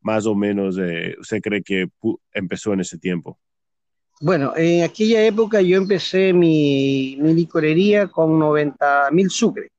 más 0.00 0.26
o 0.26 0.34
menos 0.34 0.78
eh, 0.78 1.16
usted 1.20 1.40
cree 1.40 1.62
que 1.62 1.88
empezó 2.32 2.72
en 2.72 2.80
ese 2.80 2.98
tiempo? 2.98 3.38
Bueno, 4.22 4.52
en 4.54 4.84
aquella 4.84 5.24
época 5.24 5.62
yo 5.62 5.78
empecé 5.78 6.34
mi, 6.34 7.16
mi 7.18 7.32
licorería 7.32 8.06
con 8.08 8.38
90 8.38 9.10
mil 9.12 9.30
sucres. 9.30 9.70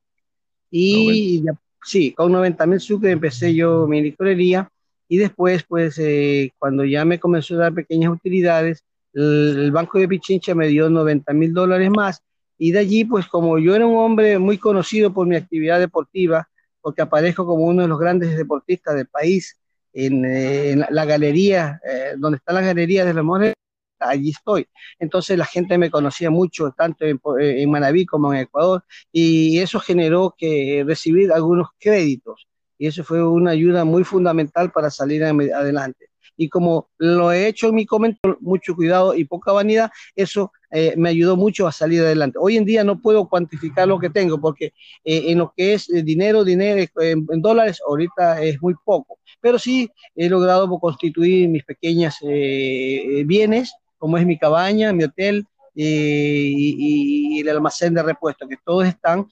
Y 0.71 1.45
sí, 1.84 2.12
con 2.13 2.32
90 2.32 2.65
mil 2.65 2.80
sucres 2.80 3.13
empecé 3.13 3.54
yo 3.54 3.86
mi 3.88 4.01
licorería. 4.01 4.67
Y 5.08 5.17
después, 5.17 5.63
pues, 5.67 5.99
eh, 5.99 6.54
cuando 6.58 6.84
ya 6.86 7.06
me 7.06 7.19
comenzó 7.19 7.54
a 7.56 7.60
dar 7.60 7.73
pequeñas 7.73 8.13
utilidades, 8.13 8.84
el, 9.13 9.71
Banco 9.71 9.99
de 9.99 10.08
Pichincha 10.08 10.56
me 10.56 10.69
dio 10.69 10.89
90 10.89 11.34
mil 11.34 11.54
dólares 11.54 11.91
más. 11.91 12.23
Y 12.58 12.71
de 12.71 12.80
allí, 12.80 13.06
pues, 13.06 13.27
como 13.27 13.60
yo 13.60 13.75
era 13.75 13.86
un 13.86 13.97
hombre 13.97 14.39
muy 14.39 14.58
conocido 14.58 15.13
por 15.13 15.27
mi 15.27 15.36
actividad 15.36 15.80
deportiva, 15.80 16.49
porque 16.82 17.04
aparezco 17.04 17.45
como 17.45 17.65
uno 17.65 17.84
de 17.84 17.88
los 17.88 17.99
grandes 17.99 18.36
deportistas 18.36 18.95
del 18.95 19.08
país 19.08 19.58
en, 19.93 20.25
eh, 20.25 20.77
la, 20.89 21.06
galería, 21.06 21.80
eh, 21.86 22.13
donde 22.17 22.38
está 22.38 22.54
la 22.54 22.62
galería 22.62 23.06
de 23.06 23.13
los 23.13 23.23
Montes, 23.23 23.54
allí 24.02 24.32
estoy. 24.32 24.68
Entonces 25.00 25.38
la 25.38 25.46
gente 25.46 25.78
me 25.78 25.92
conocía 25.92 26.30
mucho, 26.30 26.74
tanto 26.78 27.06
en, 27.06 27.20
en 27.40 27.70
Manabí 27.70 28.06
como 28.06 28.34
en 28.34 28.42
Ecuador, 28.42 28.84
y 29.12 29.60
eso 29.60 29.80
generó 29.80 30.36
que 30.38 30.84
recibir 30.86 31.32
algunos 31.32 31.70
créditos, 31.80 32.48
y 32.78 32.88
eso 32.88 33.04
fue 33.04 33.24
una 33.24 33.52
ayuda 33.52 33.86
muy 33.86 34.04
fundamental 34.04 34.72
para 34.72 34.90
salir 34.90 35.24
adelante. 35.24 36.12
Y 36.38 36.50
como 36.50 36.90
lo 36.98 37.32
he 37.32 37.48
hecho 37.48 37.68
en 37.68 37.76
mi 37.76 37.86
comentario, 37.86 38.38
mucho 38.42 38.76
cuidado 38.76 39.14
y 39.14 39.26
poca 39.26 39.52
vanidad, 39.52 39.92
eso 40.16 40.52
eh, 40.72 40.96
me 40.98 41.10
ayudó 41.10 41.36
mucho 41.36 41.68
a 41.68 41.72
salir 41.72 42.02
adelante. 42.02 42.40
Hoy 42.42 42.58
en 42.58 42.66
día 42.66 42.84
no 42.84 43.00
puedo 43.00 43.30
cuantificar 43.30 43.88
lo 43.88 44.00
que 44.00 44.10
tengo 44.10 44.42
porque 44.42 44.74
eh, 45.04 45.26
en 45.28 45.38
lo 45.38 45.54
que 45.56 45.74
es 45.74 45.88
eh, 45.92 46.02
dinero, 46.02 46.44
dinero 46.44 46.84
en, 47.00 47.42
dólares, 47.42 47.80
ahorita 47.88 48.42
es 48.42 48.60
muy 48.62 48.74
poco. 48.84 49.20
Pero 49.40 49.60
sí 49.60 49.92
he 50.16 50.30
logrado 50.30 50.68
constituir 50.80 51.50
mis 51.50 51.64
pequeñas 51.64 52.18
bienes 52.22 53.74
como 54.02 54.18
es 54.18 54.26
mi 54.26 54.36
cabaña, 54.36 54.92
mi 54.94 55.04
hotel, 55.04 55.46
y, 55.76 57.40
el 57.40 57.50
almacén 57.50 57.94
de 57.94 58.02
repuestos, 58.02 58.50
que 58.50 58.58
todos 58.66 58.88
están 58.88 59.28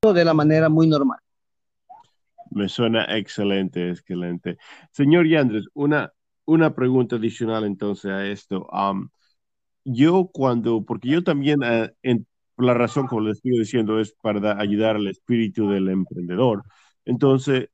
de 0.00 0.24
la 0.24 0.32
manera 0.32 0.68
muy 0.68 0.86
normal. 0.86 1.18
Me 2.52 2.68
suena 2.68 3.04
excelente, 3.18 3.90
excelente. 3.90 4.56
Señor 4.92 5.26
Yandres, 5.26 5.64
una, 5.74 6.12
una 6.44 6.76
pregunta 6.76 7.16
adicional 7.16 7.64
entonces 7.64 8.12
a 8.12 8.24
esto. 8.24 8.68
yo 9.84 10.30
cuando, 10.32 10.84
porque 10.84 11.08
yo 11.08 11.24
también, 11.24 11.58
eh, 11.64 12.20
la 12.56 12.74
razón 12.74 13.08
como 13.08 13.22
les 13.22 13.38
estoy 13.38 13.58
diciendo 13.58 13.98
es 13.98 14.12
para 14.12 14.60
ayudar 14.60 14.94
al 14.94 15.08
espíritu 15.08 15.68
del 15.68 15.88
emprendedor. 15.88 16.62
Entonces, 17.04 17.68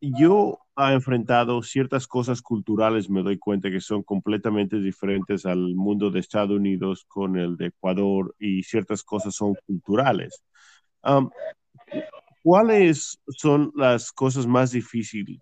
yo 0.00 0.58
he 0.76 0.92
enfrentado 0.92 1.62
ciertas 1.62 2.06
cosas 2.06 2.40
culturales, 2.40 3.10
me 3.10 3.22
doy 3.22 3.38
cuenta 3.38 3.70
que 3.70 3.80
son 3.80 4.02
completamente 4.02 4.80
diferentes 4.80 5.44
al 5.44 5.74
mundo 5.74 6.10
de 6.10 6.20
Estados 6.20 6.56
Unidos 6.56 7.04
con 7.06 7.36
el 7.36 7.56
de 7.56 7.66
Ecuador 7.66 8.34
y 8.38 8.62
ciertas 8.62 9.02
cosas 9.02 9.34
son 9.34 9.54
culturales. 9.66 10.42
¿Cuáles 12.42 13.20
son 13.28 13.70
las 13.76 14.12
cosas 14.12 14.46
más 14.46 14.72
difíciles 14.72 15.38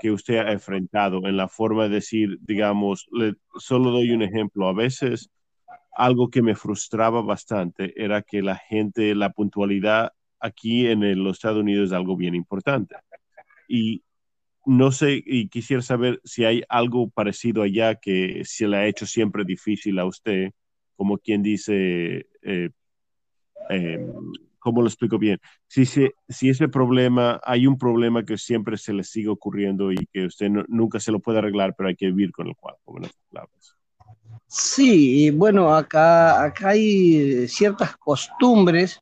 que 0.00 0.10
usted 0.10 0.36
ha 0.38 0.52
enfrentado 0.52 1.26
en 1.26 1.36
la 1.36 1.48
forma 1.48 1.84
de 1.84 1.96
decir, 1.96 2.38
digamos, 2.40 3.08
solo 3.56 3.90
doy 3.90 4.12
un 4.12 4.22
ejemplo, 4.22 4.68
a 4.68 4.72
veces 4.72 5.30
algo 5.94 6.30
que 6.30 6.42
me 6.42 6.54
frustraba 6.54 7.20
bastante 7.22 7.92
era 8.02 8.22
que 8.22 8.40
la 8.40 8.56
gente, 8.56 9.14
la 9.14 9.30
puntualidad 9.30 10.12
aquí 10.40 10.86
en 10.86 11.22
los 11.22 11.36
Estados 11.36 11.60
Unidos 11.60 11.88
es 11.88 11.92
algo 11.92 12.16
bien 12.16 12.34
importante. 12.34 12.96
Y 13.68 14.02
no 14.64 14.92
sé, 14.92 15.22
y 15.24 15.48
quisiera 15.48 15.82
saber 15.82 16.20
si 16.24 16.44
hay 16.44 16.62
algo 16.68 17.10
parecido 17.10 17.62
allá 17.62 17.96
que 17.96 18.42
se 18.44 18.68
le 18.68 18.76
ha 18.76 18.86
hecho 18.86 19.06
siempre 19.06 19.44
difícil 19.44 19.98
a 19.98 20.04
usted, 20.04 20.50
como 20.96 21.18
quien 21.18 21.42
dice, 21.42 22.26
eh, 22.42 22.70
em, 23.70 24.12
¿cómo 24.58 24.82
lo 24.82 24.88
explico 24.88 25.18
bien? 25.18 25.40
Si, 25.66 25.84
si 25.84 26.48
ese 26.48 26.68
problema, 26.68 27.40
hay 27.44 27.66
un 27.66 27.76
problema 27.76 28.24
que 28.24 28.38
siempre 28.38 28.76
se 28.76 28.92
le 28.92 29.02
sigue 29.02 29.28
ocurriendo 29.28 29.90
y 29.90 30.06
que 30.12 30.26
usted 30.26 30.48
nunca 30.68 31.00
se 31.00 31.10
lo 31.10 31.20
puede 31.20 31.38
arreglar, 31.38 31.74
pero 31.76 31.88
hay 31.88 31.96
que 31.96 32.06
vivir 32.06 32.30
con 32.30 32.46
el 32.46 32.56
cual, 32.56 32.76
en 32.86 32.98
otras 32.98 33.18
palabras. 33.30 33.76
Sí, 34.46 35.30
bueno, 35.30 35.74
acá 35.74 36.52
hay 36.64 37.48
ciertas 37.48 37.96
costumbres 37.96 39.00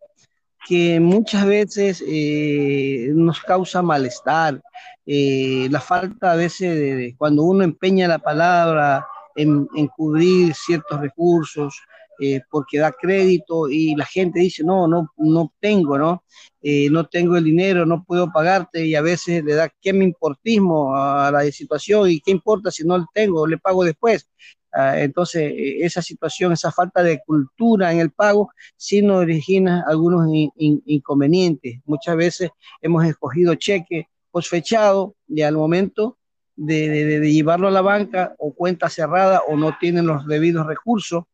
que 0.67 1.01
muchas 1.01 1.47
veces 1.47 2.05
eh, 2.07 3.11
nos 3.15 3.41
causa 3.41 3.83
malestar. 3.83 4.61
Eh, 5.07 5.69
la 5.71 5.81
falta 5.81 6.33
a 6.33 6.37
veces 6.37 6.79
de, 6.79 7.15
cuando 7.17 7.43
uno 7.45 7.65
empeña 7.65 8.07
la 8.07 8.19
palabra 8.19 9.07
en, 9.35 9.67
cubrir 9.97 10.55
ciertos 10.55 11.01
recursos, 11.01 11.81
eh, 12.21 12.43
porque 12.51 12.79
da 12.79 12.93
crédito 12.93 13.69
y 13.69 13.95
la 13.95 14.05
gente 14.05 14.41
dice, 14.41 14.63
no, 14.63 14.87
no, 14.87 15.11
no 15.17 15.53
tengo, 15.59 15.97
¿no? 15.99 16.23
No 16.63 17.07
tengo 17.07 17.39
el 17.39 17.45
dinero, 17.45 17.87
no 17.87 18.05
puedo 18.05 18.31
pagarte 18.31 18.85
y 18.85 18.95
a 18.95 19.01
veces 19.01 19.43
le 19.43 19.55
da 19.55 19.73
qué 19.81 19.95
me 19.95 20.05
importismo 20.05 20.95
a 20.95 21.31
la 21.31 21.43
situación 21.51 22.11
y 22.11 22.21
qué 22.21 22.33
importa 22.33 22.71
si 22.71 22.85
no 22.85 22.99
lo 22.99 23.07
tengo, 23.15 23.47
le 23.47 23.57
pago 23.57 23.83
después. 23.83 24.29
Ah, 24.73 25.01
entonces, 25.01 25.53
e, 25.55 25.85
esa 25.85 26.03
situación, 26.03 26.53
esa 26.53 26.71
falta 26.73 27.03
de 27.03 27.21
cultura 27.25 27.93
en 27.93 28.01
el 28.01 28.11
pago, 28.11 28.51
sí 28.77 29.03
nos 29.03 29.19
origina 29.19 29.85
algunos 29.87 30.29
inconvenientes. 30.57 31.81
Muchas 31.85 32.17
veces 32.17 32.51
hemos 32.81 33.05
escogido 33.05 33.55
cheque 33.57 34.09
posfechado 34.31 35.17
y 35.29 35.43
al 35.43 35.57
momento 35.57 36.19
de, 36.57 36.89
de, 37.21 37.33
llevarlo 37.33 37.69
a 37.69 37.71
la 37.71 37.81
banca 37.81 38.35
o 38.39 38.55
cuenta 38.55 38.89
cerrada 38.89 39.43
o 39.49 39.57
no 39.57 39.77
tienen 39.81 40.07
los 40.07 40.27
debidos 40.27 40.67
recursos, 40.67 41.25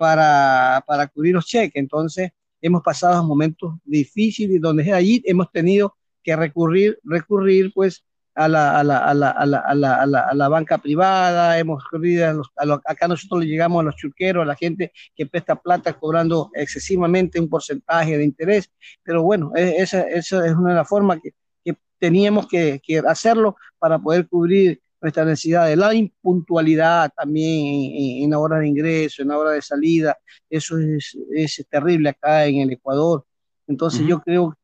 para, 0.00 0.82
para 0.86 1.08
cubrir 1.08 1.34
los 1.34 1.44
cheques. 1.44 1.78
Entonces, 1.78 2.30
hemos 2.62 2.82
pasado 2.82 3.22
momentos 3.22 3.74
difíciles 3.84 4.58
donde 4.58 4.90
allí 4.94 5.22
hemos 5.26 5.52
tenido 5.52 5.94
que 6.22 6.34
recurrir, 6.34 6.98
recurrir 7.04 7.70
pues 7.74 8.02
a 8.34 8.48
la, 8.48 8.78
a 8.78 8.84
la, 8.84 8.98
a 8.98 9.14
la, 9.14 9.30
a 9.30 9.46
la, 9.46 9.60
a 9.60 10.06
la, 10.06 10.20
a 10.20 10.34
la 10.34 10.48
banca 10.48 10.78
privada, 10.78 11.58
hemos 11.58 11.82
recurrido 11.84 12.28
a 12.28 12.64
los, 12.64 12.80
acá 12.84 13.08
nosotros 13.08 13.40
le 13.40 13.46
llegamos 13.46 13.80
a 13.80 13.84
los 13.84 13.96
churqueros, 13.96 14.42
a 14.42 14.46
la 14.46 14.54
gente 14.54 14.92
que 15.14 15.26
presta 15.26 15.56
plata 15.56 15.94
cobrando 15.94 16.50
excesivamente 16.54 17.40
un 17.40 17.48
porcentaje 17.48 18.16
de 18.16 18.24
interés, 18.24 18.70
pero 19.02 19.22
bueno, 19.22 19.52
e, 19.54 19.76
esa, 19.78 20.02
esa 20.02 20.46
es 20.46 20.54
una 20.54 20.70
de 20.70 20.76
las 20.76 20.88
formas 20.88 21.18
que, 21.22 21.32
que 21.64 21.76
teníamos 21.98 22.46
que, 22.46 22.80
que 22.82 22.98
hacerlo 22.98 23.56
para 23.78 23.98
poder 23.98 24.28
cubrir 24.28 24.80
nuestra 25.00 25.24
necesidad 25.24 25.66
de 25.66 25.76
la 25.76 25.94
impuntualidad 25.94 27.10
también 27.16 28.22
en, 28.22 28.30
la 28.30 28.38
hora 28.38 28.58
de 28.58 28.68
ingreso, 28.68 29.22
en 29.22 29.28
la 29.28 29.38
hora 29.38 29.52
de 29.52 29.62
salida, 29.62 30.16
eso 30.48 30.78
es, 30.78 31.16
es 31.34 31.66
terrible 31.70 32.10
acá 32.10 32.44
en 32.46 32.56
el 32.56 32.72
Ecuador. 32.72 33.24
Entonces 33.66 34.06
yo 34.06 34.20
creo 34.20 34.56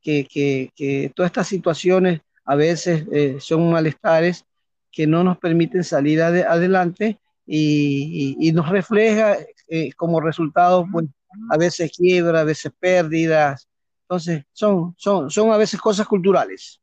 que, 0.00 0.26
que, 0.30 0.70
que, 0.76 1.12
todas 1.14 1.30
estas 1.30 1.48
situaciones 1.48 2.20
a 2.50 2.56
veces 2.56 3.04
eh, 3.12 3.36
son 3.38 3.70
malestares 3.70 4.44
que 4.90 5.06
no 5.06 5.22
nos 5.22 5.38
permiten 5.38 5.84
salir 5.84 6.20
adelante 6.20 7.20
y, 7.46 8.36
y, 8.40 8.50
nos 8.50 8.68
refleja 8.68 9.36
eh, 9.68 9.92
como 9.92 10.20
resultado 10.20 10.84
pues, 10.90 11.06
a 11.48 11.56
veces 11.56 11.92
quiebra, 11.96 12.40
a 12.40 12.44
veces 12.44 12.72
pérdidas. 12.80 13.68
Entonces 14.02 14.42
son, 14.52 14.96
son, 14.98 15.30
son 15.30 15.52
a 15.52 15.56
veces 15.58 15.80
cosas 15.80 16.08
culturales. 16.08 16.80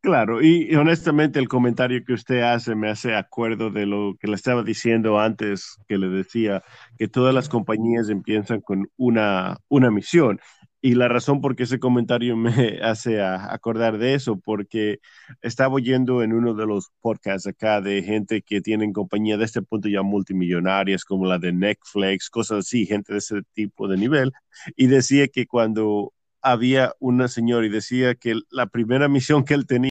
Claro, 0.00 0.40
y, 0.40 0.72
honestamente 0.76 1.40
el 1.40 1.48
comentario 1.48 2.04
que 2.06 2.12
usted 2.12 2.42
hace 2.42 2.76
me 2.76 2.88
hace 2.88 3.16
acuerdo 3.16 3.70
de 3.70 3.86
lo 3.86 4.14
que 4.20 4.28
le 4.28 4.36
estaba 4.36 4.62
diciendo 4.62 5.18
antes, 5.18 5.76
que 5.88 5.98
le 5.98 6.08
decía 6.08 6.62
que 6.98 7.08
todas 7.08 7.34
las 7.34 7.48
compañías 7.48 8.10
empiezan 8.10 8.60
con 8.60 8.88
una, 8.96 9.56
una 9.66 9.90
misión. 9.90 10.38
Y 10.84 10.96
la 10.96 11.08
razón 11.08 11.40
por 11.40 11.56
qué 11.56 11.62
ese 11.62 11.78
comentario 11.78 12.36
me 12.36 12.78
hace 12.82 13.22
acordar 13.22 13.96
de 13.96 14.12
eso, 14.12 14.38
porque 14.38 15.00
estaba 15.40 15.76
oyendo 15.76 16.22
en 16.22 16.34
uno 16.34 16.52
de 16.52 16.66
los 16.66 16.90
podcasts 17.00 17.46
acá 17.46 17.80
de 17.80 18.02
gente 18.02 18.42
que 18.42 18.60
tienen 18.60 18.92
compañía 18.92 19.38
de 19.38 19.46
este 19.46 19.62
punto 19.62 19.88
ya 19.88 20.02
multimillonarias, 20.02 21.06
como 21.06 21.24
la 21.24 21.38
de 21.38 21.54
Netflix, 21.54 22.28
cosas 22.28 22.66
así, 22.66 22.84
gente 22.84 23.14
de 23.14 23.20
ese 23.20 23.40
tipo 23.54 23.88
de 23.88 23.96
nivel, 23.96 24.32
y 24.76 24.88
decía 24.88 25.26
que 25.28 25.46
cuando 25.46 26.12
había 26.42 26.92
una 26.98 27.28
señora 27.28 27.64
y 27.64 27.70
decía 27.70 28.14
que 28.14 28.34
la 28.50 28.66
primera 28.66 29.08
misión 29.08 29.42
que 29.42 29.54
él 29.54 29.66
tenía 29.66 29.90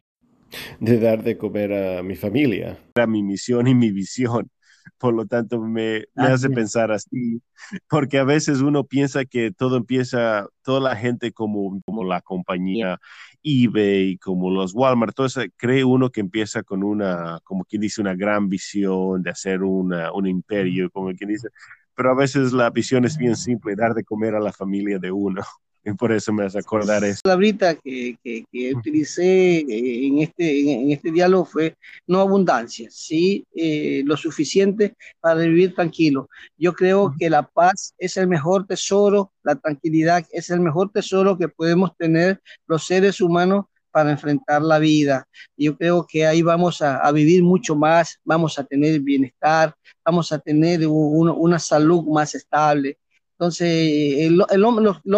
de 0.79 0.99
dar 0.99 1.23
de 1.23 1.39
comer 1.39 1.73
a 1.73 2.03
mi 2.03 2.15
familia. 2.15 2.77
Era 2.93 3.07
mi 3.07 3.23
misión 3.23 3.67
y 3.67 3.73
mi 3.73 3.89
visión. 3.89 4.51
Por 4.97 5.13
lo 5.13 5.25
tanto, 5.25 5.59
me, 5.59 6.05
me 6.15 6.27
hace 6.27 6.49
pensar 6.49 6.91
así, 6.91 7.41
porque 7.89 8.17
a 8.19 8.23
veces 8.23 8.61
uno 8.61 8.83
piensa 8.85 9.25
que 9.25 9.51
todo 9.51 9.77
empieza, 9.77 10.47
toda 10.63 10.79
la 10.79 10.95
gente 10.95 11.31
como, 11.31 11.81
como 11.85 12.03
la 12.03 12.21
compañía 12.21 12.99
eBay, 13.43 14.17
como 14.17 14.49
los 14.51 14.73
Walmart, 14.73 15.15
todo 15.15 15.27
eso, 15.27 15.41
cree 15.57 15.83
uno 15.83 16.09
que 16.09 16.21
empieza 16.21 16.63
con 16.63 16.83
una, 16.83 17.39
como 17.43 17.65
quien 17.65 17.81
dice, 17.81 18.01
una 18.01 18.15
gran 18.15 18.49
visión 18.49 19.21
de 19.23 19.31
hacer 19.31 19.63
una, 19.63 20.11
un 20.13 20.27
imperio, 20.27 20.89
como 20.91 21.13
quien 21.13 21.29
dice, 21.29 21.49
pero 21.95 22.11
a 22.11 22.15
veces 22.15 22.53
la 22.53 22.69
visión 22.69 23.05
es 23.05 23.17
bien 23.17 23.35
simple, 23.35 23.75
dar 23.75 23.93
de 23.93 24.03
comer 24.03 24.35
a 24.35 24.39
la 24.39 24.53
familia 24.53 24.99
de 24.99 25.11
uno 25.11 25.41
y 25.85 25.93
por 25.93 26.11
eso 26.11 26.31
me 26.31 26.45
hace 26.45 26.59
acordar 26.59 27.03
eso. 27.03 27.21
La 27.23 27.31
palabrita 27.31 27.75
que, 27.75 28.17
que, 28.23 28.45
que 28.51 28.73
utilicé 28.73 29.57
eh, 29.57 30.07
en 30.07 30.19
este, 30.19 30.71
en, 30.71 30.91
este 30.91 31.11
diálogo 31.11 31.45
fue 31.45 31.75
no 32.07 32.19
abundancia, 32.19 32.87
sí 32.89 33.45
eh, 33.53 34.01
lo 34.05 34.15
suficiente 34.15 34.95
para 35.19 35.41
vivir 35.41 35.75
tranquilo. 35.75 36.29
Yo 36.57 36.73
creo 36.73 37.13
que 37.17 37.29
la 37.29 37.43
paz 37.43 37.93
es 37.97 38.17
el 38.17 38.27
mejor 38.27 38.65
tesoro, 38.65 39.31
la 39.43 39.55
tranquilidad 39.55 40.25
es 40.31 40.49
el 40.49 40.61
mejor 40.61 40.91
tesoro 40.91 41.37
que 41.37 41.49
podemos 41.49 41.95
tener 41.97 42.41
los 42.67 42.85
seres 42.85 43.19
humanos 43.19 43.65
para 43.91 44.11
enfrentar 44.11 44.61
la 44.61 44.79
vida. 44.79 45.27
Yo 45.55 45.77
creo 45.77 46.07
que 46.09 46.25
ahí 46.25 46.41
vamos 46.41 46.81
a, 46.81 46.97
a 46.97 47.11
vivir 47.11 47.43
mucho 47.43 47.75
más, 47.75 48.19
vamos 48.23 48.57
a 48.57 48.63
tener 48.63 48.99
bienestar, 49.01 49.75
vamos 50.03 50.31
a 50.31 50.39
tener 50.39 50.87
una 50.87 51.59
salud 51.59 52.03
más 52.05 52.33
estable, 52.33 52.97
entonces, 53.43 53.67
el, 53.67 54.41
el, 54.49 54.63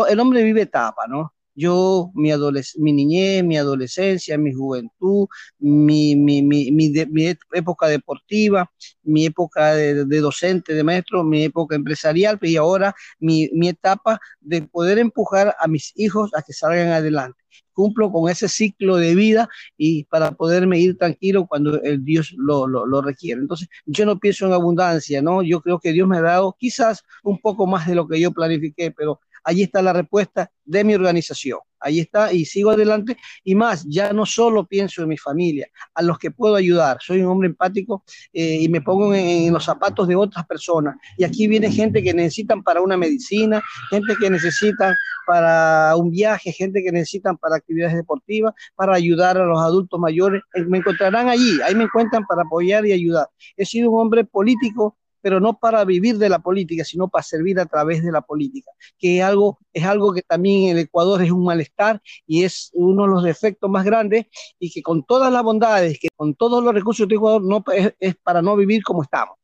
el 0.09 0.19
hombre 0.19 0.43
vive 0.43 0.61
etapa, 0.63 1.05
¿no? 1.07 1.34
Yo, 1.55 2.11
mi, 2.13 2.31
mi 2.77 2.93
niñez, 2.93 3.43
mi 3.43 3.57
adolescencia, 3.57 4.37
mi 4.37 4.53
juventud, 4.53 5.27
mi, 5.59 6.15
mi, 6.15 6.41
mi, 6.41 6.71
mi 6.71 7.35
época 7.53 7.87
deportiva, 7.87 8.69
mi 9.03 9.25
época 9.25 9.73
de, 9.75 10.05
de, 10.05 10.19
docente, 10.19 10.73
de 10.73 10.83
maestro, 10.83 11.23
mi 11.23 11.45
época 11.45 11.75
empresarial, 11.75 12.37
y 12.41 12.57
ahora 12.57 12.93
mi, 13.19 13.49
mi 13.53 13.69
etapa 13.69 14.19
de 14.41 14.63
poder 14.63 14.99
empujar 14.99 15.55
a 15.59 15.67
mis 15.67 15.93
hijos 15.95 16.31
a 16.35 16.41
que 16.41 16.53
salgan 16.53 16.89
adelante 16.89 17.45
cumplo 17.73 18.11
con 18.11 18.29
ese 18.31 18.47
ciclo 18.49 18.95
de 18.97 19.13
vida 19.15 19.49
y 19.77 20.05
para 20.05 20.31
poderme 20.31 20.79
ir 20.79 20.97
tranquilo 20.97 21.45
cuando 21.45 21.81
el 21.83 22.03
Dios 22.03 22.33
lo, 22.37 22.67
lo, 22.67 22.85
lo, 22.85 23.01
requiere. 23.01 23.41
Entonces, 23.41 23.67
yo 23.85 24.05
no 24.05 24.17
pienso 24.17 24.47
en 24.47 24.53
abundancia, 24.53 25.21
¿no? 25.21 25.43
Yo 25.43 25.61
creo 25.61 25.79
que 25.79 25.91
Dios 25.91 26.07
me 26.07 26.17
ha 26.17 26.21
dado 26.21 26.55
quizás 26.57 27.03
un 27.23 27.39
poco 27.39 27.67
más 27.67 27.85
de 27.87 27.95
lo 27.95 28.07
que 28.07 28.19
yo 28.19 28.31
planifiqué, 28.31 28.91
pero 28.91 29.19
allí 29.45 29.63
está 29.63 29.81
la 29.81 29.93
respuesta 29.93 30.51
de 30.65 30.83
mi 30.83 30.95
organización. 30.95 31.59
ahí 31.79 31.99
está, 31.99 32.33
y 32.33 32.45
sigo 32.45 32.71
adelante. 32.71 33.15
Y 33.43 33.53
más, 33.53 33.85
ya 33.87 34.11
no 34.11 34.25
solo 34.25 34.65
pienso 34.65 35.03
en 35.03 35.09
mi 35.09 35.17
familia, 35.17 35.67
a 35.93 36.01
los 36.01 36.17
que 36.17 36.31
puedo 36.31 36.55
ayudar. 36.55 36.97
Soy 36.99 37.21
un 37.21 37.27
hombre 37.27 37.47
empático 37.47 38.03
eh, 38.33 38.57
y 38.61 38.69
me 38.69 38.81
pongo 38.81 39.13
en, 39.13 39.53
los 39.53 39.63
zapatos 39.63 40.07
de 40.07 40.15
otras 40.15 40.47
personas. 40.47 40.95
Y 41.15 41.23
aquí 41.23 41.47
viene 41.47 41.71
gente 41.71 42.01
que 42.01 42.11
necesitan 42.13 42.63
para 42.63 42.81
una 42.81 42.97
medicina, 42.97 43.61
gente 43.91 44.15
que 44.19 44.31
necesitan 44.31 44.95
para 45.27 45.95
un 45.95 46.09
viaje, 46.09 46.51
gente 46.51 46.81
que 46.83 46.91
necesitan 46.91 47.37
para 47.37 47.57
actividades 47.57 47.95
deportivas, 47.95 48.53
para 48.75 48.95
ayudar 48.95 49.37
a 49.37 49.45
los 49.45 49.59
adultos 49.59 49.99
mayores. 49.99 50.41
Eh, 50.55 50.63
me 50.63 50.79
encontrarán 50.79 51.29
allí, 51.29 51.61
ahí 51.61 51.75
me 51.75 51.83
encuentran 51.83 52.25
para 52.25 52.41
apoyar 52.41 52.83
y 52.87 52.93
ayudar. 52.93 53.29
He 53.55 53.65
sido 53.65 53.91
un 53.91 54.01
hombre 54.01 54.23
político 54.23 54.97
pero 55.25 55.39
no 55.39 55.57
para 55.57 55.83
vivir 55.85 56.19
de 56.19 56.29
la 56.29 56.37
política, 56.37 56.83
sino 56.85 57.07
para 57.07 57.23
servir 57.23 57.59
a 57.59 57.65
través 57.65 58.03
de 58.03 58.11
la 58.11 58.21
política, 58.21 58.69
que 58.95 59.17
es 59.17 59.23
algo, 59.23 59.57
es 59.73 59.83
algo 59.83 60.13
que 60.13 60.21
también 60.21 60.69
en 60.69 60.77
el 60.77 60.83
Ecuador 60.83 61.19
es 61.23 61.31
un 61.31 61.43
malestar 61.43 61.99
y 62.27 62.43
es 62.43 62.69
uno 62.73 63.05
de 63.05 63.09
los 63.09 63.23
defectos 63.23 63.67
más 63.67 63.83
grandes 63.83 64.27
y 64.59 64.71
que 64.71 64.83
con 64.83 65.03
todas 65.03 65.33
las 65.33 65.41
bondades, 65.41 65.97
que 65.99 66.09
con 66.15 66.35
todos 66.35 66.63
los 66.63 66.71
recursos 66.71 67.07
de 67.07 67.15
Ecuador 67.15 67.41
no, 67.41 67.63
es, 67.73 68.15
para 68.21 68.43
no 68.43 68.55
vivir 68.55 68.83
como 68.83 69.01
estamos. 69.01 69.39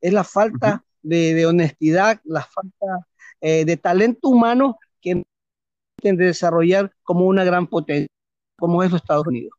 Es 0.00 0.12
la 0.12 0.24
falta 0.24 0.84
de, 1.00 1.46
honestidad, 1.46 2.20
la 2.24 2.42
falta 2.42 3.06
eh, 3.40 3.64
de 3.64 3.76
talento 3.76 4.30
humano 4.30 4.80
que 5.00 5.22
de 6.02 6.12
desarrollar 6.12 6.92
como 7.04 7.26
una 7.26 7.44
gran 7.44 7.68
potencia, 7.68 8.08
como 8.58 8.82
es 8.82 8.90
los 8.90 9.00
Estados 9.00 9.28
Unidos. 9.28 9.52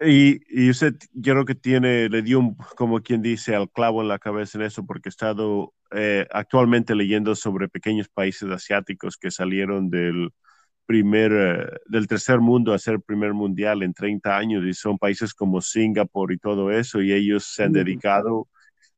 Y, 0.00 0.70
usted, 0.70 0.94
yo 1.12 1.32
creo 1.34 1.44
que 1.44 1.56
tiene, 1.56 2.08
le 2.08 2.22
dio, 2.22 2.38
un, 2.38 2.56
como 2.76 3.00
quien 3.02 3.20
dice, 3.20 3.56
al 3.56 3.68
clavo 3.70 4.00
en 4.00 4.08
la 4.08 4.20
cabeza 4.20 4.58
en 4.58 4.64
eso, 4.64 4.86
porque 4.86 5.08
he 5.08 5.10
estado 5.10 5.74
eh, 5.90 6.26
actualmente 6.30 6.94
leyendo 6.94 7.34
sobre 7.34 7.68
pequeños 7.68 8.08
países 8.08 8.48
asiáticos 8.50 9.16
que 9.16 9.32
salieron 9.32 9.90
del 9.90 10.30
primer, 10.86 11.32
eh, 11.32 11.78
del 11.86 12.06
tercer 12.06 12.40
mundo 12.40 12.72
a 12.72 12.78
ser 12.78 13.00
primer 13.00 13.34
mundial 13.34 13.82
en 13.82 13.92
30 13.92 14.36
años, 14.36 14.64
y 14.64 14.74
son 14.74 14.98
países 14.98 15.34
como 15.34 15.60
Singapur 15.60 16.32
y 16.32 16.38
todo 16.38 16.70
eso, 16.70 17.02
y 17.02 17.12
ellos 17.12 17.52
se 17.52 17.64
han 17.64 17.72
dedicado 17.72 18.48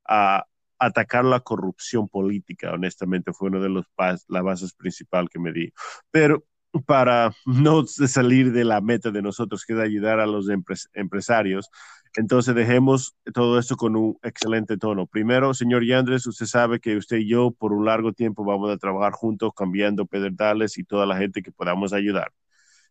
a 0.07 0.45
atacar 0.79 1.25
la 1.25 1.41
corrupción 1.41 2.09
política, 2.09 2.73
honestamente, 2.73 3.33
fue 3.33 3.49
uno 3.49 3.63
de 3.63 3.71
los 3.71 3.87
las 4.29 4.43
bases 4.43 4.75
principal 4.75 5.29
que 5.31 5.39
me 5.39 5.53
di. 5.53 5.73
Pero 6.11 6.45
para 6.87 7.33
no 7.47 7.87
salir 7.87 8.53
de 8.53 8.65
la 8.65 8.81
meta 8.81 9.11
de 9.11 9.23
nosotros, 9.23 9.65
que 9.65 9.75
es 9.75 9.79
ayudar 9.79 10.21
a 10.21 10.27
los 10.27 10.47
empresarios. 10.95 11.71
Entonces 12.17 12.55
dejemos 12.55 13.15
todo 13.33 13.59
esto 13.59 13.77
con 13.77 13.95
un 13.97 14.19
excelente 14.23 14.77
tono. 14.77 15.07
Primero, 15.07 15.55
señor 15.55 15.85
Yandres, 15.85 16.27
usted 16.27 16.47
sabe 16.47 16.81
que 16.81 16.97
usted 16.97 17.19
y 17.19 17.29
yo 17.29 17.53
por 17.53 17.73
un 17.73 17.85
largo 17.85 18.13
tiempo 18.13 18.45
vamos 18.45 18.71
a 18.71 18.79
trabajar 18.79 19.13
juntos 19.13 19.53
cambiando 19.55 20.07
pederdales 20.07 20.77
y 20.79 20.85
toda 20.85 21.07
la 21.07 21.17
gente 21.19 21.43
que 21.43 21.53
podamos 21.53 21.93
ayudar. 21.93 22.33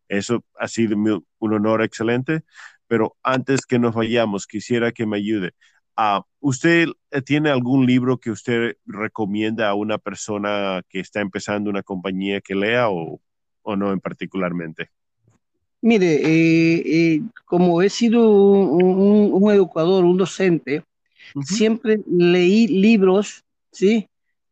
Eso 0.07 0.43
ha 0.57 0.67
sido 0.67 0.97
un 0.97 1.53
honor 1.53 1.83
excelente, 1.83 2.43
pero 2.87 3.17
antes 3.23 3.65
que 3.65 3.79
nos 3.79 3.95
vayamos, 3.95 4.47
quisiera 4.47 4.91
que 4.91 5.05
me 5.05 5.17
ayude. 5.17 5.53
Uh, 5.97 6.21
¿Usted 6.39 6.87
tiene 7.25 7.49
algún 7.49 7.85
libro 7.85 8.19
que 8.19 8.31
usted 8.31 8.77
recomienda 8.85 9.69
a 9.69 9.75
una 9.75 9.97
persona 9.97 10.81
que 10.89 11.01
está 11.01 11.21
empezando 11.21 11.69
una 11.69 11.83
compañía 11.83 12.41
que 12.41 12.55
lea 12.55 12.89
o 12.89 13.21
o 13.69 13.75
no 13.75 13.91
en 13.91 13.99
particularmente? 13.99 14.89
Mire, 15.81 16.15
eh, 16.15 16.83
eh, 16.85 17.21
como 17.45 17.81
he 17.81 17.89
sido 17.89 18.29
un, 18.29 19.51
educador, 19.51 20.03
un 20.03 20.17
docente, 20.17 20.83
siempre 21.41 22.01
leí 22.05 22.67
libros, 22.67 23.45
¿sí? 23.71 24.07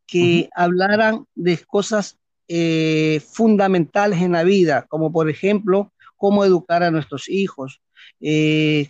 Que 0.06 0.48
hablaran 0.54 1.26
de 1.34 1.58
cosas 1.66 2.16
eh, 2.48 3.20
fundamentales 3.30 4.22
en 4.22 4.32
la 4.32 4.42
vida, 4.42 4.86
como 4.88 5.12
por 5.12 5.28
ejemplo, 5.28 5.92
cómo 6.16 6.46
educar 6.46 6.82
a 6.82 6.90
nuestros 6.90 7.28
hijos, 7.28 7.82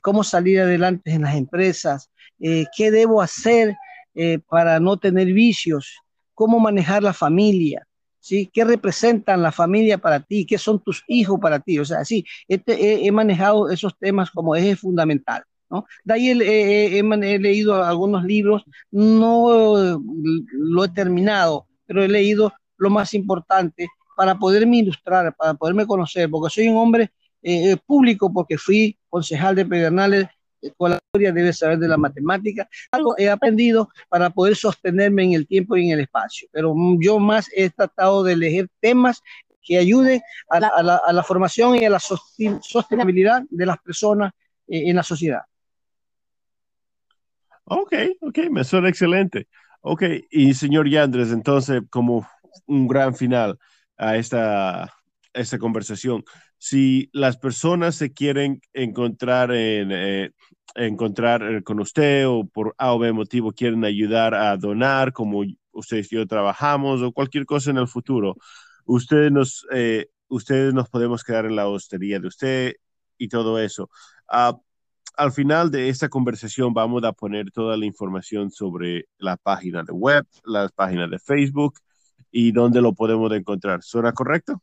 cómo 0.01 0.23
salir 0.23 0.61
adelante 0.61 1.11
en 1.11 1.23
las 1.23 1.35
empresas, 1.35 2.09
qué 2.39 2.91
debo 2.93 3.21
hacer 3.21 3.75
para 4.47 4.79
no 4.79 4.97
tener 4.97 5.27
vicios, 5.33 5.99
cómo 6.35 6.61
manejar 6.61 7.03
la 7.03 7.13
familia, 7.13 7.88
¿sí? 8.29 8.51
¿Qué 8.53 8.63
representan 8.63 9.43
la 9.43 9.53
familia 9.53 9.97
para 9.97 10.21
ti? 10.21 10.45
¿Qué 10.45 10.59
son 10.59 10.83
tus 10.83 11.03
hijos 11.09 11.41
para 11.41 11.61
ti? 11.61 11.79
O 11.79 11.85
sea, 11.85 12.05
sí, 12.05 12.27
este, 12.47 13.07
he, 13.07 13.11
manejado 13.11 13.71
esos 13.71 13.97
temas 13.99 14.31
como 14.31 14.55
eje 14.55 14.77
fundamental. 14.77 15.45
¿no? 15.71 15.87
De 16.05 16.15
ahí 16.15 16.29
he, 16.29 16.99
he, 16.99 17.39
leído 17.39 17.83
algunos 17.83 18.25
libros, 18.25 18.65
no 18.91 19.99
lo 20.53 20.85
he 20.85 20.89
terminado, 20.91 21.67
pero 21.87 22.03
he 22.03 22.09
leído 22.09 22.53
lo 22.77 22.91
más 22.91 23.15
importante 23.15 23.89
para 24.15 24.39
poderme 24.39 24.79
ilustrar, 24.79 25.35
para 25.35 25.55
poderme 25.55 25.87
conocer, 25.87 26.29
porque 26.29 26.53
soy 26.53 26.69
un 26.69 26.77
hombre 26.77 27.11
eh, 27.43 27.79
público, 27.87 28.31
porque 28.31 28.59
fui 28.59 28.99
concejal 29.09 29.55
de 29.55 29.65
Pedernales 29.65 30.27
con 30.77 30.91
la 30.91 30.97
historia 30.97 31.33
debe 31.33 31.53
saber 31.53 31.79
de 31.79 31.89
la 31.89 31.97
matemática. 31.97 32.69
Algo 32.91 33.15
he 33.19 33.29
aprendido 33.29 33.89
para 34.09 34.31
poder 34.31 34.57
sostenerme 34.57 35.25
en 35.25 35.33
el 35.33 35.47
tiempo 35.47 35.77
y 35.77 35.87
en 35.87 35.93
el 35.93 36.01
espacio, 36.01 36.49
pero 36.53 36.75
yo 37.01 37.19
más 37.19 37.49
he 37.55 37.71
tratado 37.71 38.23
de 38.23 38.33
elegir 38.33 38.69
temas 38.81 39.23
que 39.63 39.77
ayuden 39.77 40.23
a, 40.49 40.61
la, 40.83 41.23
formación 41.23 41.77
y 41.77 41.85
a 41.85 41.91
la 41.91 42.01
sostenibilidad 42.01 43.43
de 43.51 43.67
las 43.67 43.79
personas 43.79 44.33
eh, 44.67 44.89
en 44.89 44.97
la 44.97 45.03
sociedad. 45.03 45.43
Ok, 47.65 47.93
ok, 48.23 48.39
me 48.51 48.65
suena 48.65 48.89
excelente. 48.89 49.47
Ok, 49.83 50.03
y 50.31 50.55
señor 50.55 50.89
Yandres, 50.89 51.33
entonces, 51.33 51.83
como 51.91 52.27
un 52.67 52.89
gran 52.89 53.15
final 53.15 53.59
a 53.99 54.17
esta, 54.17 54.93
esta 55.35 55.59
conversación, 55.59 56.25
si 56.59 57.09
las 57.13 57.37
personas 57.37 57.95
se 57.95 58.13
quieren 58.13 58.61
encontrar 58.73 59.53
en, 59.53 59.91
eh, 59.93 60.31
eh, 60.75 61.63
con 61.65 61.81
usted 61.81 62.29
o 62.29 62.47
por 62.47 62.75
A 62.79 62.93
o 62.93 62.99
B 62.99 63.13
motivo 63.13 63.53
quieren 63.53 63.85
ayudar 63.85 64.35
a 64.35 64.57
donar, 64.57 65.13
como 65.13 65.45
ustedes 65.73 66.13
y 66.13 66.17
yo 66.17 66.27
trabajamos 66.27 67.03
o 67.03 67.13
cualquier 67.13 67.47
cosa 67.47 67.71
en 67.71 67.79
el 67.79 67.89
futuro, 67.89 68.37
ustedes 68.85 69.33
nos, 69.33 69.67
eh, 69.73 70.09
ustedes 70.29 70.75
nos 70.75 70.89
podemos 70.89 71.25
quedar 71.25 71.47
en 71.47 71.57
la 71.57 71.69
hostería 71.69 72.19
de 72.21 72.29
usted 72.29 72.75
y 73.17 73.29
todo 73.29 73.59
eso. 73.59 73.91
Ah, 74.29 74.57
al 75.17 75.33
final 75.33 75.71
de 75.71 75.89
esta 75.89 76.09
conversación 76.09 76.75
vamos 76.75 77.03
a 77.05 77.13
poner 77.13 77.51
toda 77.51 77.77
la 77.77 77.87
información 77.87 78.51
sobre 78.51 79.07
la 79.19 79.37
página 79.37 79.83
de 79.83 79.93
web, 79.93 80.27
las 80.45 80.73
páginas 80.73 81.11
de 81.11 81.19
Facebook 81.19 81.75
y 82.31 82.53
dónde 82.53 82.81
lo 82.81 82.95
podemos 82.95 83.33
encontrar. 83.33 83.83
¿Suena 83.83 84.13
correcto? 84.13 84.63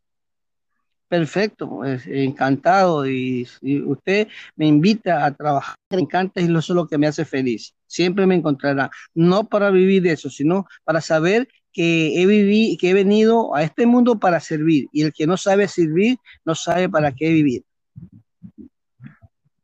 Perfecto, 1.08 1.70
pues 1.70 2.08
encantado 2.08 3.08
y, 3.08 3.48
usted 3.86 4.28
me 4.56 4.66
invita 4.66 5.24
a 5.24 5.32
trabajar, 5.36 5.76
me 5.92 6.02
encanta 6.02 6.42
y 6.42 6.46
eso 6.46 6.58
es 6.58 6.70
lo 6.70 6.88
que 6.88 6.98
me 6.98 7.06
hace 7.06 7.26
feliz. 7.26 7.76
Siempre 7.86 8.26
me 8.26 8.36
encontrará, 8.36 8.90
no 9.14 9.44
para 9.48 9.70
vivir 9.70 10.02
de 10.02 10.14
eso, 10.14 10.30
sino 10.32 10.66
para 10.84 11.02
saber 11.02 11.48
que 11.72 12.22
he 12.22 12.26
vivido, 12.26 12.78
que 12.80 12.90
he 12.90 12.94
venido 12.94 13.54
a 13.54 13.62
este 13.62 13.86
mundo 13.86 14.18
para 14.20 14.40
servir 14.40 14.88
y 14.92 15.04
el 15.04 15.14
que 15.14 15.28
no 15.28 15.38
sabe 15.38 15.68
servir 15.68 16.18
no 16.44 16.56
sabe 16.56 16.90
para 16.90 17.12
qué 17.12 17.30
vivir. 17.30 17.64